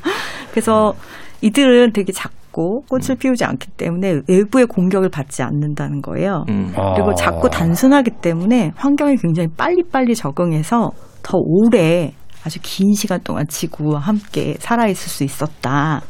그래서 0.51 0.93
이들은 1.41 1.93
되게 1.93 2.13
작 2.13 2.33
고 2.59 2.83
꽃을 2.89 3.11
음. 3.11 3.17
피우지 3.19 3.45
않기 3.45 3.69
때문에 3.77 4.23
외부의 4.29 4.67
공격을 4.67 5.11
받지 5.11 5.45
않는다는 5.45 6.03
거예요. 6.03 6.45
음. 6.49 6.73
그리고 6.97 7.15
작고 7.15 7.47
아. 7.47 7.51
단순하기 7.51 8.11
때문에 8.21 8.73
환경에 8.75 9.15
굉장히 9.15 9.49
빨리빨리 9.57 10.17
적응해서 10.17 10.91
더 11.23 11.39
오래 11.39 12.13
아주 12.45 12.59
긴 12.61 12.95
시간 12.95 13.21
동안 13.23 13.47
지구와 13.47 14.01
함께 14.01 14.57
살아있을 14.59 15.09
수 15.09 15.23
있었다. 15.23 16.01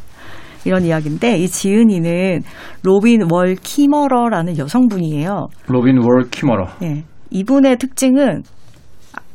이런 0.64 0.84
이야기인데 0.84 1.36
이 1.36 1.49
지은이는 1.49 2.40
로빈 2.82 3.30
월 3.30 3.55
키머러라는 3.55 4.57
여성분이에요. 4.57 5.49
로빈 5.66 5.99
월 5.99 6.30
키머러. 6.30 6.68
네. 6.80 7.05
이분의 7.30 7.76
특징은 7.76 8.42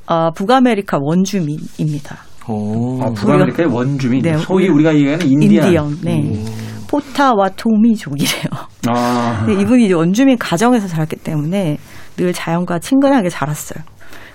어, 0.07 0.31
북아메리카 0.31 0.97
원주민입니다. 0.99 2.17
오. 2.49 3.01
아, 3.03 3.11
북아메리카의 3.11 3.69
원주민. 3.71 4.23
네, 4.23 4.35
소위 4.37 4.67
우리가 4.67 4.95
얘기하는 4.95 5.25
인디안. 5.27 5.65
인디언 5.65 5.97
네. 6.03 6.33
오. 6.33 6.62
포타와토미족이래요. 6.93 8.45
아. 8.87 9.45
이분이 9.49 9.91
원주민 9.93 10.37
가정에서 10.37 10.87
자랐기 10.87 11.15
때문에 11.15 11.77
늘 12.17 12.33
자연과 12.33 12.79
친근하게 12.79 13.29
자랐어요. 13.29 13.83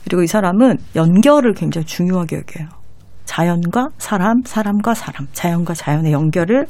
그리고 0.02 0.22
이 0.22 0.26
사람은 0.26 0.78
연결을 0.96 1.54
굉장히 1.54 1.86
중요하게 1.86 2.38
여겨요. 2.38 2.68
자연과 3.26 3.90
사람, 3.98 4.42
사람과 4.44 4.94
사람, 4.94 5.28
자연과 5.32 5.74
자연의 5.74 6.12
연결을 6.12 6.66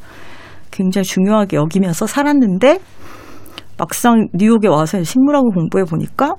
굉장히 0.70 1.04
중요하게 1.04 1.56
여기면서 1.56 2.06
살았는데 2.06 2.80
막상 3.78 4.28
뉴욕에 4.34 4.68
와서 4.68 5.02
식물학을 5.02 5.50
공부해 5.54 5.84
보니까 5.84 6.34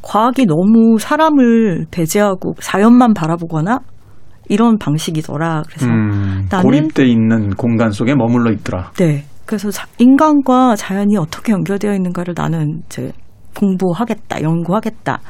과학이 0.00 0.46
너무 0.46 0.98
사람을 0.98 1.86
배제하고 1.90 2.54
자연만 2.60 3.12
바라보거나 3.14 3.80
이런 4.48 4.78
방식이더라. 4.78 5.62
그래서 5.68 5.86
음, 5.86 6.46
나는 6.50 6.62
고립돼 6.64 7.06
있는 7.06 7.50
공간 7.50 7.90
속에 7.90 8.14
머물러 8.14 8.52
있더라. 8.52 8.90
네. 8.98 9.24
그래서 9.46 9.68
인간과 9.98 10.74
자연이 10.76 11.16
어떻게 11.16 11.52
연결되어 11.52 11.94
있는가를 11.94 12.34
나는 12.36 12.82
이제 12.86 13.12
공부하겠다, 13.56 14.42
연구하겠다. 14.42 15.20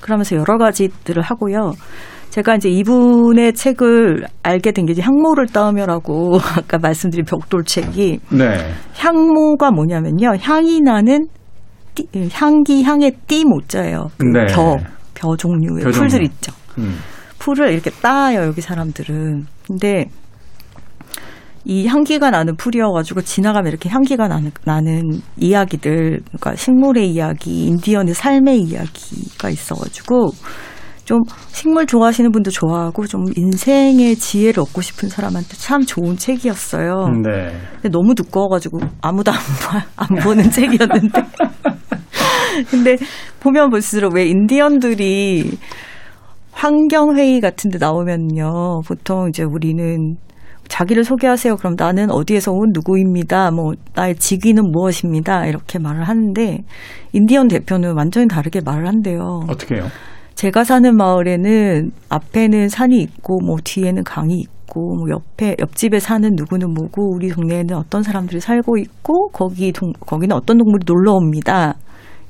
그러면서 0.00 0.36
여러 0.36 0.58
가지들을 0.58 1.22
하고요. 1.22 1.72
제가 2.30 2.54
이제 2.54 2.70
이분의 2.70 3.52
책을 3.52 4.26
알게 4.42 4.72
된게 4.72 4.94
향모를 5.00 5.48
따으며라고 5.48 6.38
아까 6.56 6.78
말씀드린 6.78 7.26
벽돌 7.26 7.64
책이 7.64 8.20
네. 8.30 8.72
향모가 8.96 9.70
뭐냐면요. 9.70 10.36
향이 10.40 10.80
나는 10.80 11.26
띠, 11.94 12.06
향기 12.32 12.82
향의 12.82 13.12
띠 13.26 13.44
모자예요. 13.44 14.08
그 14.16 14.24
네. 14.24 14.46
벼, 14.46 14.78
벼 15.12 15.36
종류의 15.36 15.84
벼 15.84 15.90
풀들 15.90 16.08
종류. 16.08 16.24
있죠. 16.24 16.52
음. 16.78 16.96
풀을 17.42 17.72
이렇게 17.72 17.90
따요 17.90 18.42
여기 18.42 18.60
사람들은. 18.60 19.46
근데 19.66 20.08
이 21.64 21.86
향기가 21.88 22.30
나는 22.30 22.56
풀이어가지고 22.56 23.22
지나가면 23.22 23.68
이렇게 23.68 23.88
향기가 23.88 24.28
나는, 24.28 24.52
나는 24.64 25.20
이야기들, 25.36 26.22
그러니까 26.24 26.54
식물의 26.54 27.10
이야기, 27.10 27.66
인디언의 27.66 28.14
삶의 28.14 28.60
이야기가 28.60 29.50
있어가지고 29.50 30.30
좀 31.04 31.20
식물 31.48 31.86
좋아하시는 31.86 32.30
분도 32.30 32.52
좋아하고 32.52 33.08
좀 33.08 33.24
인생의 33.34 34.16
지혜를 34.16 34.60
얻고 34.60 34.80
싶은 34.80 35.08
사람한테 35.08 35.56
참 35.56 35.84
좋은 35.84 36.16
책이었어요. 36.16 37.08
네. 37.24 37.56
근데 37.74 37.88
너무 37.90 38.14
두꺼워가지고 38.14 38.78
아무도 39.00 39.32
안, 39.32 39.38
안 39.96 40.08
보는 40.22 40.48
책이었는데. 40.50 41.22
근데 42.70 42.96
보면 43.40 43.70
볼수록 43.70 44.14
왜 44.14 44.26
인디언들이 44.26 45.58
환경회의 46.52 47.40
같은 47.40 47.70
데 47.70 47.78
나오면요. 47.78 48.82
보통 48.86 49.28
이제 49.28 49.42
우리는 49.42 50.16
자기를 50.68 51.04
소개하세요. 51.04 51.56
그럼 51.56 51.74
나는 51.76 52.10
어디에서 52.10 52.52
온 52.52 52.70
누구입니다. 52.72 53.50
뭐 53.50 53.72
나의 53.94 54.14
직위는 54.14 54.70
무엇입니다. 54.70 55.46
이렇게 55.46 55.78
말을 55.78 56.04
하는데 56.04 56.64
인디언 57.12 57.48
대표는 57.48 57.94
완전히 57.96 58.28
다르게 58.28 58.60
말을 58.64 58.86
한대요. 58.86 59.40
어떻게 59.48 59.76
해요? 59.76 59.84
제가 60.34 60.64
사는 60.64 60.96
마을에는 60.96 61.90
앞에는 62.08 62.68
산이 62.68 63.00
있고 63.02 63.40
뭐 63.44 63.56
뒤에는 63.62 64.02
강이 64.04 64.40
있고 64.40 64.96
뭐 64.96 65.10
옆에 65.10 65.56
옆집에 65.60 65.98
사는 65.98 66.28
누구는 66.34 66.72
뭐고 66.72 67.14
우리 67.14 67.28
동네에는 67.28 67.76
어떤 67.76 68.02
사람들이 68.02 68.40
살고 68.40 68.78
있고 68.78 69.28
거기 69.28 69.72
동, 69.72 69.92
거기는 70.00 70.34
어떤 70.34 70.56
동물이 70.56 70.84
놀러 70.86 71.12
옵니다. 71.12 71.74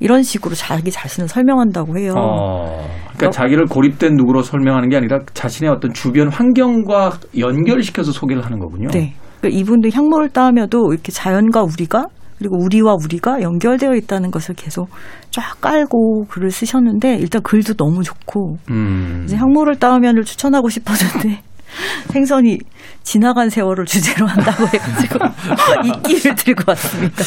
이런 0.00 0.24
식으로 0.24 0.56
자기 0.56 0.90
자신을 0.90 1.28
설명한다고 1.28 1.96
해요. 1.96 2.14
어, 2.16 2.84
그러니까 3.22 3.28
어, 3.28 3.30
자기를 3.30 3.66
고립된 3.66 4.14
누구로 4.16 4.42
설명하는 4.42 4.88
게 4.88 4.96
아니라 4.96 5.20
자신의 5.32 5.70
어떤 5.70 5.92
주변 5.92 6.28
환경과 6.28 7.12
연결시켜서 7.38 8.12
소개를 8.12 8.44
하는 8.44 8.58
거군요. 8.58 8.88
네. 8.88 9.14
그러니까 9.40 9.60
이분도 9.60 9.90
향모를 9.92 10.30
따면도 10.30 10.92
이렇게 10.92 11.12
자연과 11.12 11.62
우리가 11.62 12.06
그리고 12.38 12.56
우리와 12.60 12.94
우리가 12.94 13.40
연결되어 13.40 13.94
있다는 13.94 14.32
것을 14.32 14.56
계속 14.56 14.88
쫙 15.30 15.60
깔고 15.60 16.26
글을 16.28 16.50
쓰셨는데 16.50 17.16
일단 17.16 17.40
글도 17.42 17.74
너무 17.74 18.02
좋고 18.02 18.56
음. 18.70 19.22
이제 19.24 19.36
향모를 19.36 19.76
따으면을 19.76 20.24
추천하고 20.24 20.68
싶었는데 20.68 21.40
생선이 22.10 22.58
지나간 23.02 23.50
세월을 23.50 23.84
주제로 23.84 24.26
한다고 24.26 24.66
해가지고 24.66 25.18
이끼를 26.08 26.34
들고 26.34 26.62
왔습니다. 26.68 27.24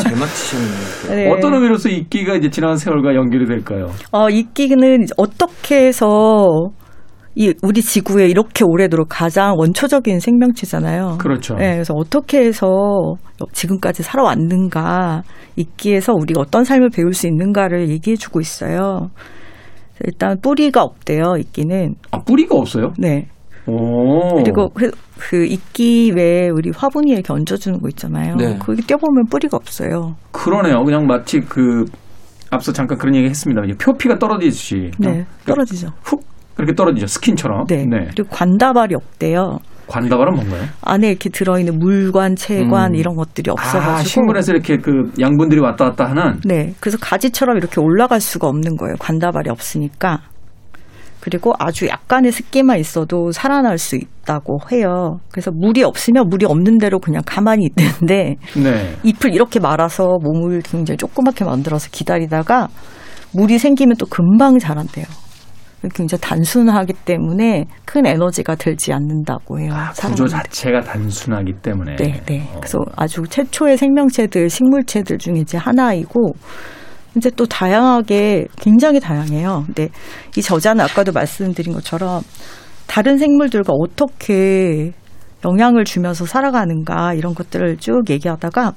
잘 0.00 0.16
맞히셨네요. 0.16 1.16
네. 1.16 1.30
어떤 1.30 1.54
의미로서 1.54 1.88
이끼가 1.88 2.34
이제 2.34 2.50
지나간 2.50 2.76
세월과 2.76 3.14
연결이 3.14 3.46
될까요? 3.46 3.88
어, 4.12 4.28
이끼는 4.30 5.06
어떻게 5.16 5.86
해서 5.86 6.48
이 7.36 7.52
우리 7.62 7.82
지구에 7.82 8.28
이렇게 8.28 8.64
오래도록 8.64 9.08
가장 9.10 9.54
원초적인 9.58 10.20
생명체잖아요. 10.20 11.18
그렇죠. 11.18 11.54
네, 11.56 11.72
그래서 11.72 11.92
어떻게 11.94 12.44
해서 12.46 12.66
지금까지 13.52 14.04
살아왔는가, 14.04 15.22
이끼에서 15.56 16.12
우리가 16.12 16.40
어떤 16.40 16.62
삶을 16.62 16.90
배울 16.90 17.12
수 17.12 17.26
있는가를 17.26 17.88
얘기해 17.88 18.16
주고 18.16 18.40
있어요. 18.40 19.10
일단 20.04 20.38
뿌리가 20.40 20.82
없대요, 20.82 21.34
이끼는. 21.38 21.94
아, 22.12 22.18
뿌리가 22.20 22.54
없어요? 22.56 22.92
네. 22.98 23.26
오. 23.66 24.42
그리고 24.42 24.68
그, 24.70 24.90
그 25.18 25.44
이끼 25.44 26.12
외에 26.14 26.48
우리 26.50 26.70
화분이 26.74 27.10
이렇게 27.10 27.32
얹어주는 27.32 27.80
거 27.80 27.88
있잖아요. 27.88 28.36
네. 28.36 28.58
그게 28.58 28.82
떼보면 28.86 29.26
뿌리가 29.30 29.56
없어요. 29.56 30.16
그러네요. 30.32 30.82
그냥 30.84 31.06
마치 31.06 31.40
그 31.40 31.84
앞서 32.50 32.72
잠깐 32.72 32.98
그런 32.98 33.14
얘기 33.14 33.26
했습니다. 33.26 33.62
표피가 33.80 34.18
떨어지듯이. 34.18 34.90
네, 34.98 35.24
떨어지죠. 35.46 35.88
훅 36.02 36.22
그렇게 36.54 36.74
떨어지죠. 36.74 37.06
스킨처럼. 37.06 37.66
네. 37.66 37.84
네. 37.84 38.08
그리고 38.14 38.28
관다발이 38.30 38.94
없대요. 38.94 39.58
관다발은 39.86 40.34
뭔가요? 40.34 40.62
안에 40.82 41.08
이렇게 41.08 41.28
들어있는 41.28 41.78
물관, 41.78 42.36
체관 42.36 42.92
음. 42.92 42.94
이런 42.94 43.16
것들이 43.16 43.50
없어가지고 43.50 43.90
아, 43.90 44.02
식물에서 44.02 44.52
이렇게 44.52 44.78
그 44.78 45.12
양분들이 45.20 45.60
왔다 45.60 45.86
갔다 45.86 46.06
하는. 46.06 46.40
네, 46.44 46.72
그래서 46.80 46.96
가지처럼 46.98 47.58
이렇게 47.58 47.80
올라갈 47.80 48.20
수가 48.20 48.48
없는 48.48 48.76
거예요. 48.76 48.94
관다발이 48.98 49.50
없으니까. 49.50 50.20
그리고 51.24 51.54
아주 51.58 51.88
약간의 51.88 52.32
습기만 52.32 52.78
있어도 52.78 53.32
살아날 53.32 53.78
수 53.78 53.96
있다고 53.96 54.58
해요. 54.70 55.20
그래서 55.32 55.50
물이 55.50 55.82
없으면 55.82 56.28
물이 56.28 56.44
없는 56.44 56.76
대로 56.76 56.98
그냥 56.98 57.22
가만히 57.24 57.70
있는데 57.70 58.36
네. 58.62 58.94
잎을 59.04 59.32
이렇게 59.32 59.58
말아서 59.58 60.18
몸을 60.22 60.60
굉장히 60.60 60.98
조그맣게 60.98 61.46
만들어서 61.46 61.88
기다리다가 61.90 62.68
물이 63.32 63.58
생기면 63.58 63.96
또 63.96 64.04
금방 64.04 64.58
자란대요. 64.58 65.06
굉장히 65.94 66.20
단순하기 66.20 66.92
때문에 67.06 67.64
큰 67.86 68.04
에너지가 68.04 68.56
들지 68.56 68.92
않는다고 68.92 69.60
해요. 69.60 69.72
아, 69.72 69.92
구조 69.92 70.26
자체가 70.26 70.82
단순하기 70.82 71.54
때문에. 71.62 71.96
네, 71.96 72.20
네. 72.26 72.50
어. 72.52 72.60
그래서 72.60 72.78
아주 72.96 73.22
최초의 73.22 73.78
생명체들, 73.78 74.50
식물체들 74.50 75.16
중에 75.16 75.36
이제 75.36 75.56
하나이고 75.56 76.34
이제 77.16 77.30
또 77.36 77.46
다양하게 77.46 78.46
굉장히 78.60 79.00
다양해요. 79.00 79.64
근데 79.66 79.88
이 80.36 80.42
저자는 80.42 80.84
아까도 80.84 81.12
말씀드린 81.12 81.72
것처럼 81.74 82.22
다른 82.86 83.18
생물들과 83.18 83.72
어떻게 83.72 84.92
영향을 85.44 85.84
주면서 85.84 86.26
살아가는가 86.26 87.14
이런 87.14 87.34
것들을 87.34 87.76
쭉 87.78 88.02
얘기하다가 88.10 88.72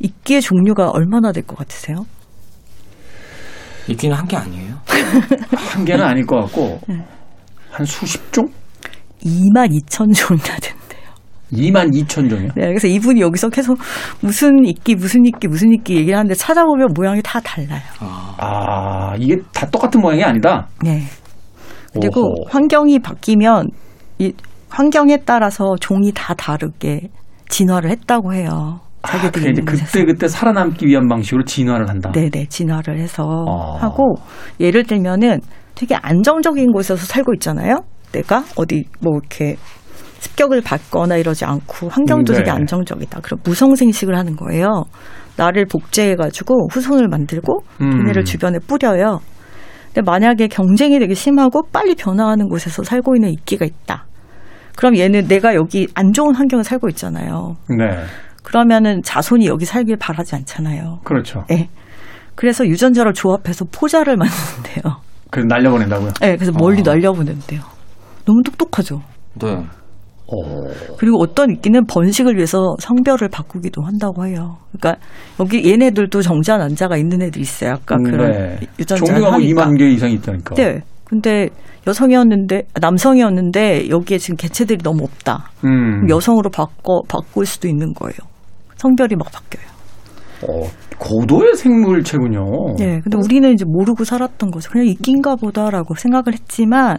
이끼의 0.00 0.40
종류가 0.42 0.90
얼마나 0.90 1.32
될 1.32 1.42
것 1.44 1.56
같으세요? 1.58 2.06
이끼는 3.88 4.16
한 4.16 4.26
개 4.28 4.36
아니에요? 4.36 4.76
한 5.56 5.84
개는 5.84 6.04
아닐 6.04 6.24
것 6.26 6.36
같고 6.42 6.80
네. 6.86 7.04
한 7.70 7.84
수십 7.86 8.32
종? 8.32 8.46
2만 9.24 9.68
2천 9.70 10.14
종이나 10.14 10.56
된다. 10.60 10.79
2만 11.52 11.92
2천 11.94 12.28
종이요? 12.30 12.48
네, 12.54 12.66
그래서 12.66 12.86
이분이 12.86 13.20
여기서 13.20 13.48
계속 13.48 13.78
무슨 14.20 14.64
이끼, 14.64 14.94
무슨 14.94 15.24
이끼, 15.26 15.48
무슨 15.48 15.72
이끼 15.72 15.96
얘기를 15.96 16.16
하는데 16.16 16.34
찾아보면 16.34 16.88
모양이 16.94 17.20
다 17.22 17.40
달라요. 17.40 17.80
아, 18.00 18.34
아 18.38 19.16
이게 19.18 19.36
다 19.52 19.66
똑같은 19.66 20.00
모양이 20.00 20.22
아니다? 20.22 20.68
네. 20.82 21.02
그리고 21.92 22.20
오호. 22.22 22.34
환경이 22.50 23.00
바뀌면 23.00 23.68
이 24.18 24.32
환경에 24.68 25.18
따라서 25.24 25.74
종이 25.80 26.12
다 26.14 26.34
다르게 26.34 27.08
진화를 27.48 27.90
했다고 27.90 28.32
해요. 28.34 28.80
자기들이 29.02 29.60
아, 29.60 29.64
그때 29.64 30.04
그때 30.04 30.28
살아남기 30.28 30.86
위한 30.86 31.08
방식으로 31.08 31.44
진화를 31.44 31.88
한다. 31.88 32.12
네 32.12 32.28
네 32.30 32.46
진화를 32.46 32.98
해서 33.00 33.24
아. 33.48 33.82
하고 33.82 34.14
예를 34.60 34.84
들면은 34.84 35.40
되게 35.74 35.96
안정적인 35.96 36.70
곳에서 36.72 37.04
살고 37.04 37.32
있잖아요. 37.34 37.82
내가 38.12 38.44
어디 38.56 38.84
뭐 39.00 39.14
이렇게 39.18 39.56
습격을 40.20 40.60
받거나 40.60 41.16
이러지 41.16 41.44
않고 41.44 41.88
환경도 41.88 42.32
네. 42.32 42.38
되게 42.40 42.50
안정적이다. 42.50 43.20
그럼 43.20 43.40
무성생식을 43.42 44.16
하는 44.16 44.36
거예요. 44.36 44.84
나를 45.36 45.66
복제해가지고 45.66 46.68
후손을 46.70 47.08
만들고 47.08 47.64
음. 47.80 47.90
걔네를 47.98 48.24
주변에 48.24 48.58
뿌려요. 48.66 49.20
근데 49.86 50.02
만약에 50.02 50.48
경쟁이 50.48 50.98
되게 50.98 51.14
심하고 51.14 51.62
빨리 51.72 51.94
변화하는 51.94 52.48
곳에서 52.48 52.82
살고 52.82 53.16
있는 53.16 53.30
이끼가 53.30 53.64
있다. 53.64 54.06
그럼 54.76 54.96
얘는 54.96 55.26
내가 55.26 55.54
여기 55.54 55.88
안 55.94 56.12
좋은 56.12 56.34
환경에 56.34 56.62
살고 56.62 56.88
있잖아요. 56.90 57.56
네. 57.76 58.04
그러면은 58.44 59.02
자손이 59.02 59.46
여기 59.46 59.64
살길 59.64 59.96
바라지 59.96 60.36
않잖아요. 60.36 61.00
그렇죠. 61.04 61.44
네. 61.48 61.68
그래서 62.34 62.66
유전자를 62.66 63.14
조합해서 63.14 63.64
포자를 63.72 64.16
만드는데요. 64.18 65.00
그래서 65.30 65.46
날려보낸다고요? 65.48 66.10
네, 66.20 66.36
그래서 66.36 66.52
멀리 66.52 66.80
어. 66.80 66.82
날려보낸대요. 66.84 67.60
너무 68.24 68.42
똑똑하죠. 68.42 69.02
네. 69.34 69.64
어. 70.32 70.94
그리고 70.98 71.20
어떤 71.20 71.50
있기는 71.50 71.84
번식을 71.86 72.36
위해서 72.36 72.76
성별을 72.78 73.28
바꾸기도 73.28 73.82
한다고 73.82 74.26
해요. 74.26 74.56
그러니까 74.72 75.04
여기 75.40 75.68
얘네들도 75.70 76.22
정자 76.22 76.56
난자가 76.56 76.96
있는 76.96 77.22
애들 77.22 77.40
있어요. 77.40 77.72
아까 77.72 77.96
음, 77.96 78.02
그런 78.04 78.30
네. 78.30 78.58
유전자 78.78 79.04
종류가 79.04 79.30
뭐 79.30 79.38
2만 79.38 79.78
개 79.78 79.88
이상 79.90 80.10
있다니까. 80.10 80.54
네. 80.54 80.80
근데 81.04 81.48
여성이었는데 81.86 82.62
남성이었는데 82.80 83.88
여기에 83.88 84.18
지금 84.18 84.36
개체들이 84.36 84.78
너무 84.82 85.04
없다. 85.04 85.50
음. 85.64 86.08
여성으로 86.08 86.50
바꿔 86.50 87.02
바꿀 87.08 87.46
수도 87.46 87.66
있는 87.68 87.92
거예요. 87.94 88.16
성별이 88.76 89.16
막 89.16 89.30
바뀌어요. 89.32 89.69
어, 90.48 90.66
고도의 90.98 91.54
생물체군요. 91.56 92.76
네, 92.78 93.00
근데 93.00 93.18
우리는 93.22 93.52
이제 93.52 93.64
모르고 93.66 94.04
살았던 94.04 94.50
거죠. 94.50 94.70
그냥 94.70 94.86
이끼인가 94.86 95.36
보다라고 95.36 95.94
생각을 95.94 96.32
했지만 96.32 96.98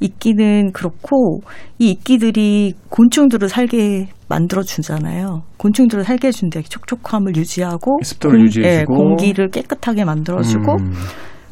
이끼는 0.00 0.72
그렇고 0.72 1.40
이 1.78 1.90
이끼들이 1.90 2.74
곤충들을 2.88 3.48
살게 3.48 4.08
만들어 4.28 4.62
주잖아요. 4.62 5.42
곤충들을 5.58 6.04
살게 6.04 6.28
해준대 6.28 6.62
촉촉함을 6.62 7.36
유지하고 7.36 7.98
습도를 8.02 8.38
공, 8.38 8.46
유지해주고 8.46 8.92
네, 8.92 8.98
공기를 8.98 9.50
깨끗하게 9.50 10.04
만들어주고 10.04 10.72
음. 10.72 10.92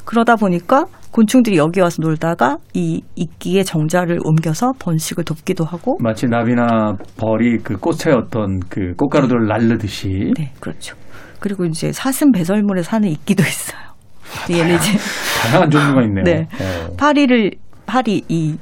그러다 0.04 0.34
보니까 0.34 0.86
곤충들이 1.12 1.56
여기 1.56 1.80
와서 1.80 1.98
놀다가 2.00 2.56
이 2.74 3.02
이끼의 3.16 3.64
정자를 3.64 4.18
옮겨서 4.24 4.72
번식을 4.78 5.24
돕기도 5.24 5.64
하고 5.64 5.98
마치 6.00 6.26
나비나 6.26 6.96
벌이 7.16 7.58
그 7.58 7.76
꽃의 7.76 8.14
어떤 8.16 8.60
그 8.60 8.94
꽃가루들을 8.96 9.46
날르듯이 9.46 10.32
네 10.36 10.52
그렇죠 10.60 10.96
그리고 11.40 11.64
이제 11.64 11.92
사슴 11.92 12.30
배설물에 12.32 12.82
사는 12.82 13.08
이끼도 13.08 13.42
있어요 13.42 13.80
아, 13.80 14.52
얘네 14.52 14.74
이제 14.74 14.98
다양한 15.42 15.70
종류가 15.70 16.02
있네요 16.02 16.24
네 16.24 16.46
어. 16.60 16.96
파리를 16.96 17.50
파리 17.86 18.22
이 18.28 18.56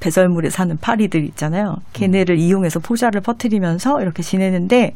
배설물에 0.00 0.50
사는 0.50 0.76
파리들 0.80 1.24
있잖아요 1.26 1.76
걔네를 1.92 2.36
음. 2.36 2.40
이용해서 2.40 2.80
포자를 2.80 3.20
퍼뜨리면서 3.20 4.00
이렇게 4.00 4.22
지내는데 4.22 4.94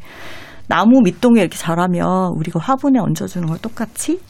나무 0.68 1.00
밑동에 1.02 1.40
이렇게 1.40 1.56
자라면 1.56 2.32
우리가 2.36 2.60
화분에 2.60 2.98
얹어주는 2.98 3.46
걸 3.46 3.58
똑같이 3.58 4.20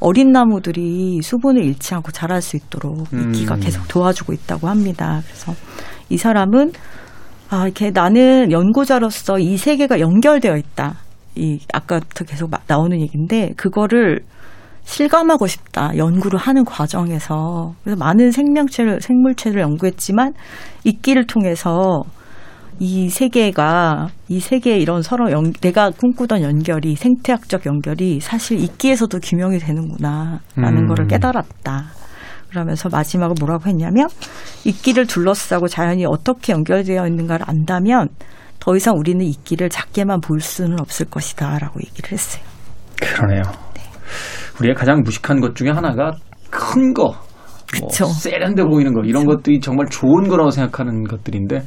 어린 0.00 0.32
나무들이 0.32 1.20
수분을 1.22 1.62
잃지 1.64 1.94
않고 1.94 2.10
자랄 2.10 2.42
수 2.42 2.56
있도록 2.56 3.06
이끼가 3.12 3.54
음. 3.54 3.60
계속 3.60 3.86
도와주고 3.86 4.32
있다고 4.32 4.68
합니다. 4.68 5.20
그래서 5.24 5.54
이 6.08 6.16
사람은 6.16 6.72
아, 7.50 7.64
이렇게 7.64 7.90
나는 7.90 8.50
연구자로서 8.50 9.38
이 9.38 9.56
세계가 9.56 10.00
연결되어 10.00 10.56
있다. 10.56 10.96
이 11.34 11.60
아까부터 11.72 12.24
계속 12.24 12.50
나오는 12.66 13.00
얘기인데 13.00 13.52
그거를 13.56 14.20
실감하고 14.84 15.46
싶다. 15.46 15.96
연구를 15.96 16.38
하는 16.38 16.64
과정에서 16.64 17.74
그래서 17.82 17.96
많은 17.98 18.30
생명체를 18.32 19.00
생물체를 19.00 19.60
연구했지만 19.62 20.34
이끼를 20.84 21.26
통해서 21.26 22.02
이 22.78 23.08
세계가 23.08 24.08
이 24.28 24.40
세계의 24.40 24.82
이런 24.82 25.02
서로 25.02 25.30
연, 25.30 25.52
내가 25.60 25.90
꿈꾸던 25.90 26.42
연결이 26.42 26.96
생태학적 26.96 27.66
연결이 27.66 28.18
사실 28.20 28.58
이끼에서도 28.58 29.18
규명이 29.20 29.58
되는구나라는 29.58 30.40
음. 30.58 30.88
거를 30.88 31.06
깨달았다. 31.06 31.84
그러면서 32.50 32.88
마지막으로 32.90 33.34
뭐라고 33.40 33.68
했냐면 33.68 34.08
이끼를 34.64 35.06
둘러싸고 35.06 35.68
자연이 35.68 36.04
어떻게 36.06 36.52
연결되어 36.52 37.06
있는가를 37.06 37.46
안다면 37.48 38.08
더 38.62 38.76
이상 38.76 38.96
우리는 38.96 39.26
이끼를 39.26 39.70
작게만 39.70 40.20
볼 40.20 40.38
수는 40.38 40.78
없을 40.78 41.06
것이다라고 41.06 41.80
얘기를 41.84 42.12
했어요. 42.12 42.44
그러네요. 43.00 43.42
네. 43.74 43.82
우리가 44.60 44.78
가장 44.78 45.02
무식한 45.02 45.40
것 45.40 45.56
중에 45.56 45.70
하나가 45.70 46.12
큰 46.48 46.94
거. 46.94 47.12
뭐 47.80 47.88
세련돼 47.90 48.62
보이는 48.62 48.94
거 48.94 49.00
이런 49.00 49.26
그쵸. 49.26 49.36
것들이 49.36 49.58
정말 49.58 49.86
좋은 49.86 50.28
거라고 50.28 50.50
생각하는 50.50 51.02
것들인데 51.02 51.62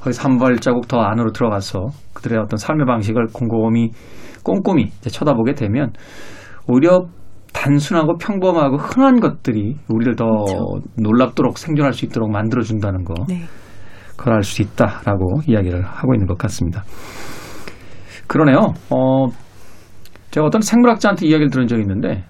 거기서 0.00 0.22
한 0.22 0.38
발자국 0.38 0.88
더 0.88 1.00
안으로 1.00 1.32
들어가서 1.32 1.88
그들의 2.14 2.38
어떤 2.38 2.56
삶의 2.56 2.86
방식을 2.86 3.26
곰곰이 3.34 3.90
꼼꼼히 4.42 4.90
쳐다보게 5.02 5.52
되면 5.52 5.92
오히려 6.66 7.08
단순하고 7.52 8.16
평범하고 8.16 8.78
흔한 8.78 9.20
것들이 9.20 9.76
우리를 9.88 10.16
더 10.16 10.24
그렇죠. 10.24 10.80
놀랍도록 10.96 11.58
생존할 11.58 11.92
수 11.92 12.06
있도록 12.06 12.30
만들어준다는 12.30 13.04
거. 13.04 13.12
네. 13.28 13.42
알수 14.30 14.62
있다라고 14.62 15.40
이야기를 15.46 15.84
하고 15.84 16.14
있는 16.14 16.26
것 16.26 16.36
같습니다. 16.38 16.84
그러네요. 18.26 18.74
어, 18.90 19.28
제가 20.30 20.46
어떤 20.46 20.60
생물학자한테 20.60 21.26
이야기를 21.26 21.50
들은 21.50 21.66
적이 21.66 21.82
있는데 21.82 22.24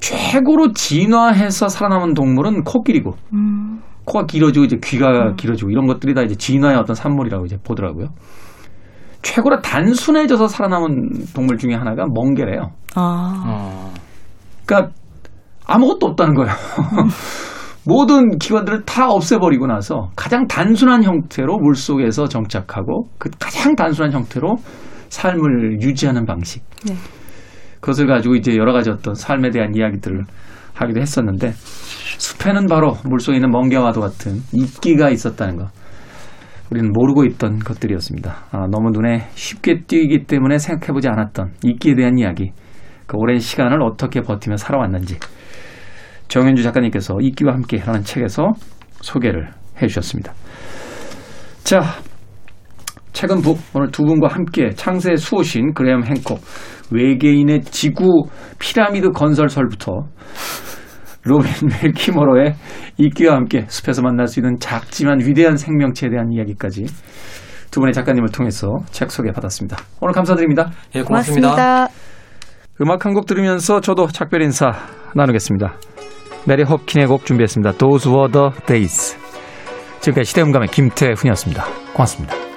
최고로 0.00 0.72
진화해서 0.72 1.68
살아남은 1.68 2.14
동물은 2.14 2.64
코끼리고 2.64 3.14
음. 3.32 3.80
코가 4.04 4.26
길어지고 4.26 4.64
이제 4.64 4.78
귀가 4.82 5.08
음. 5.10 5.36
길어지고 5.36 5.70
이런 5.70 5.86
것들이 5.86 6.14
다 6.14 6.22
이제 6.22 6.34
진화의 6.34 6.76
어떤 6.76 6.94
산물이라고 6.94 7.44
이제 7.44 7.58
보더라고요. 7.62 8.08
최고로 9.22 9.60
단순해져서 9.60 10.48
살아남은 10.48 11.10
동물 11.34 11.58
중에 11.58 11.74
하나가 11.74 12.06
멍게래요. 12.12 12.70
아. 12.94 13.92
그러니까 14.64 14.92
아무것도 15.66 16.06
없다는 16.06 16.34
거예요. 16.34 16.52
음. 17.88 17.94
모든 17.94 18.38
기관들을 18.38 18.84
다 18.84 19.08
없애버리고 19.10 19.66
나서 19.66 20.10
가장 20.14 20.46
단순한 20.46 21.02
형태로 21.02 21.58
물 21.58 21.74
속에서 21.74 22.28
정착하고 22.28 23.08
그 23.18 23.30
가장 23.38 23.74
단순한 23.74 24.12
형태로 24.12 24.56
삶을 25.08 25.80
유지하는 25.80 26.26
방식. 26.26 26.62
네. 26.86 26.94
그것을 27.80 28.06
가지고 28.06 28.34
이제 28.34 28.56
여러 28.56 28.72
가지 28.72 28.90
어떤 28.90 29.14
삶에 29.14 29.50
대한 29.50 29.74
이야기들을 29.74 30.24
하기도 30.74 31.00
했었는데 31.00 31.52
숲에는 32.18 32.66
바로 32.66 32.94
물속에 33.04 33.36
있는 33.36 33.50
멍게와도 33.50 34.00
같은 34.00 34.40
이끼가 34.52 35.10
있었다는 35.10 35.56
것. 35.56 35.68
우리는 36.70 36.92
모르고 36.92 37.24
있던 37.24 37.60
것들이었습니다. 37.60 38.36
아, 38.50 38.66
너무 38.70 38.90
눈에 38.90 39.28
쉽게 39.34 39.84
띄기 39.86 40.26
때문에 40.26 40.58
생각해보지 40.58 41.08
않았던 41.08 41.54
이끼에 41.64 41.94
대한 41.94 42.18
이야기. 42.18 42.52
그 43.06 43.16
오랜 43.16 43.38
시간을 43.38 43.82
어떻게 43.82 44.20
버티며 44.20 44.58
살아왔는지. 44.58 45.18
정현주 46.28 46.62
작가님께서 46.62 47.14
이끼와 47.20 47.54
함께라는 47.54 48.02
책에서 48.04 48.48
소개를 49.00 49.50
해주셨습니다. 49.80 50.32
자, 51.64 51.80
최근 53.12 53.40
북 53.42 53.58
오늘 53.74 53.90
두 53.90 54.04
분과 54.04 54.28
함께 54.28 54.70
창세 54.70 55.16
수호신 55.16 55.74
그레엄 55.74 56.04
행콕 56.04 56.40
외계인의 56.90 57.62
지구 57.62 58.28
피라미드 58.58 59.10
건설설부터 59.10 59.92
로빈 61.24 61.50
월 61.82 62.03
키머러의 62.03 62.54
이끼와 62.96 63.34
함께 63.34 63.66
숲에서 63.68 64.02
만날 64.02 64.28
수 64.28 64.40
있는 64.40 64.58
작지만 64.58 65.20
위대한 65.20 65.56
생명체에 65.56 66.10
대한 66.10 66.32
이야기까지 66.32 66.86
두 67.70 67.80
분의 67.80 67.92
작가님을 67.92 68.30
통해서 68.30 68.68
책 68.90 69.10
소개 69.10 69.30
받았습니다. 69.32 69.76
오늘 70.00 70.14
감사드립니다. 70.14 70.70
예, 70.94 71.02
고맙습니다. 71.02 71.50
고맙습니다. 71.50 71.88
음악 72.80 73.04
한 73.04 73.12
곡 73.12 73.26
들으면서 73.26 73.80
저도 73.80 74.06
작별 74.06 74.42
인사 74.42 74.70
나누겠습니다. 75.14 75.74
메리 76.48 76.62
홉킨의 76.62 77.08
곡 77.08 77.26
준비했습니다. 77.26 77.72
Those 77.72 78.10
were 78.10 78.32
the 78.32 78.50
days. 78.66 79.18
지금까지 80.00 80.30
시대음감의 80.30 80.68
김태훈이었습니다. 80.68 81.66
고맙습니다. 81.92 82.47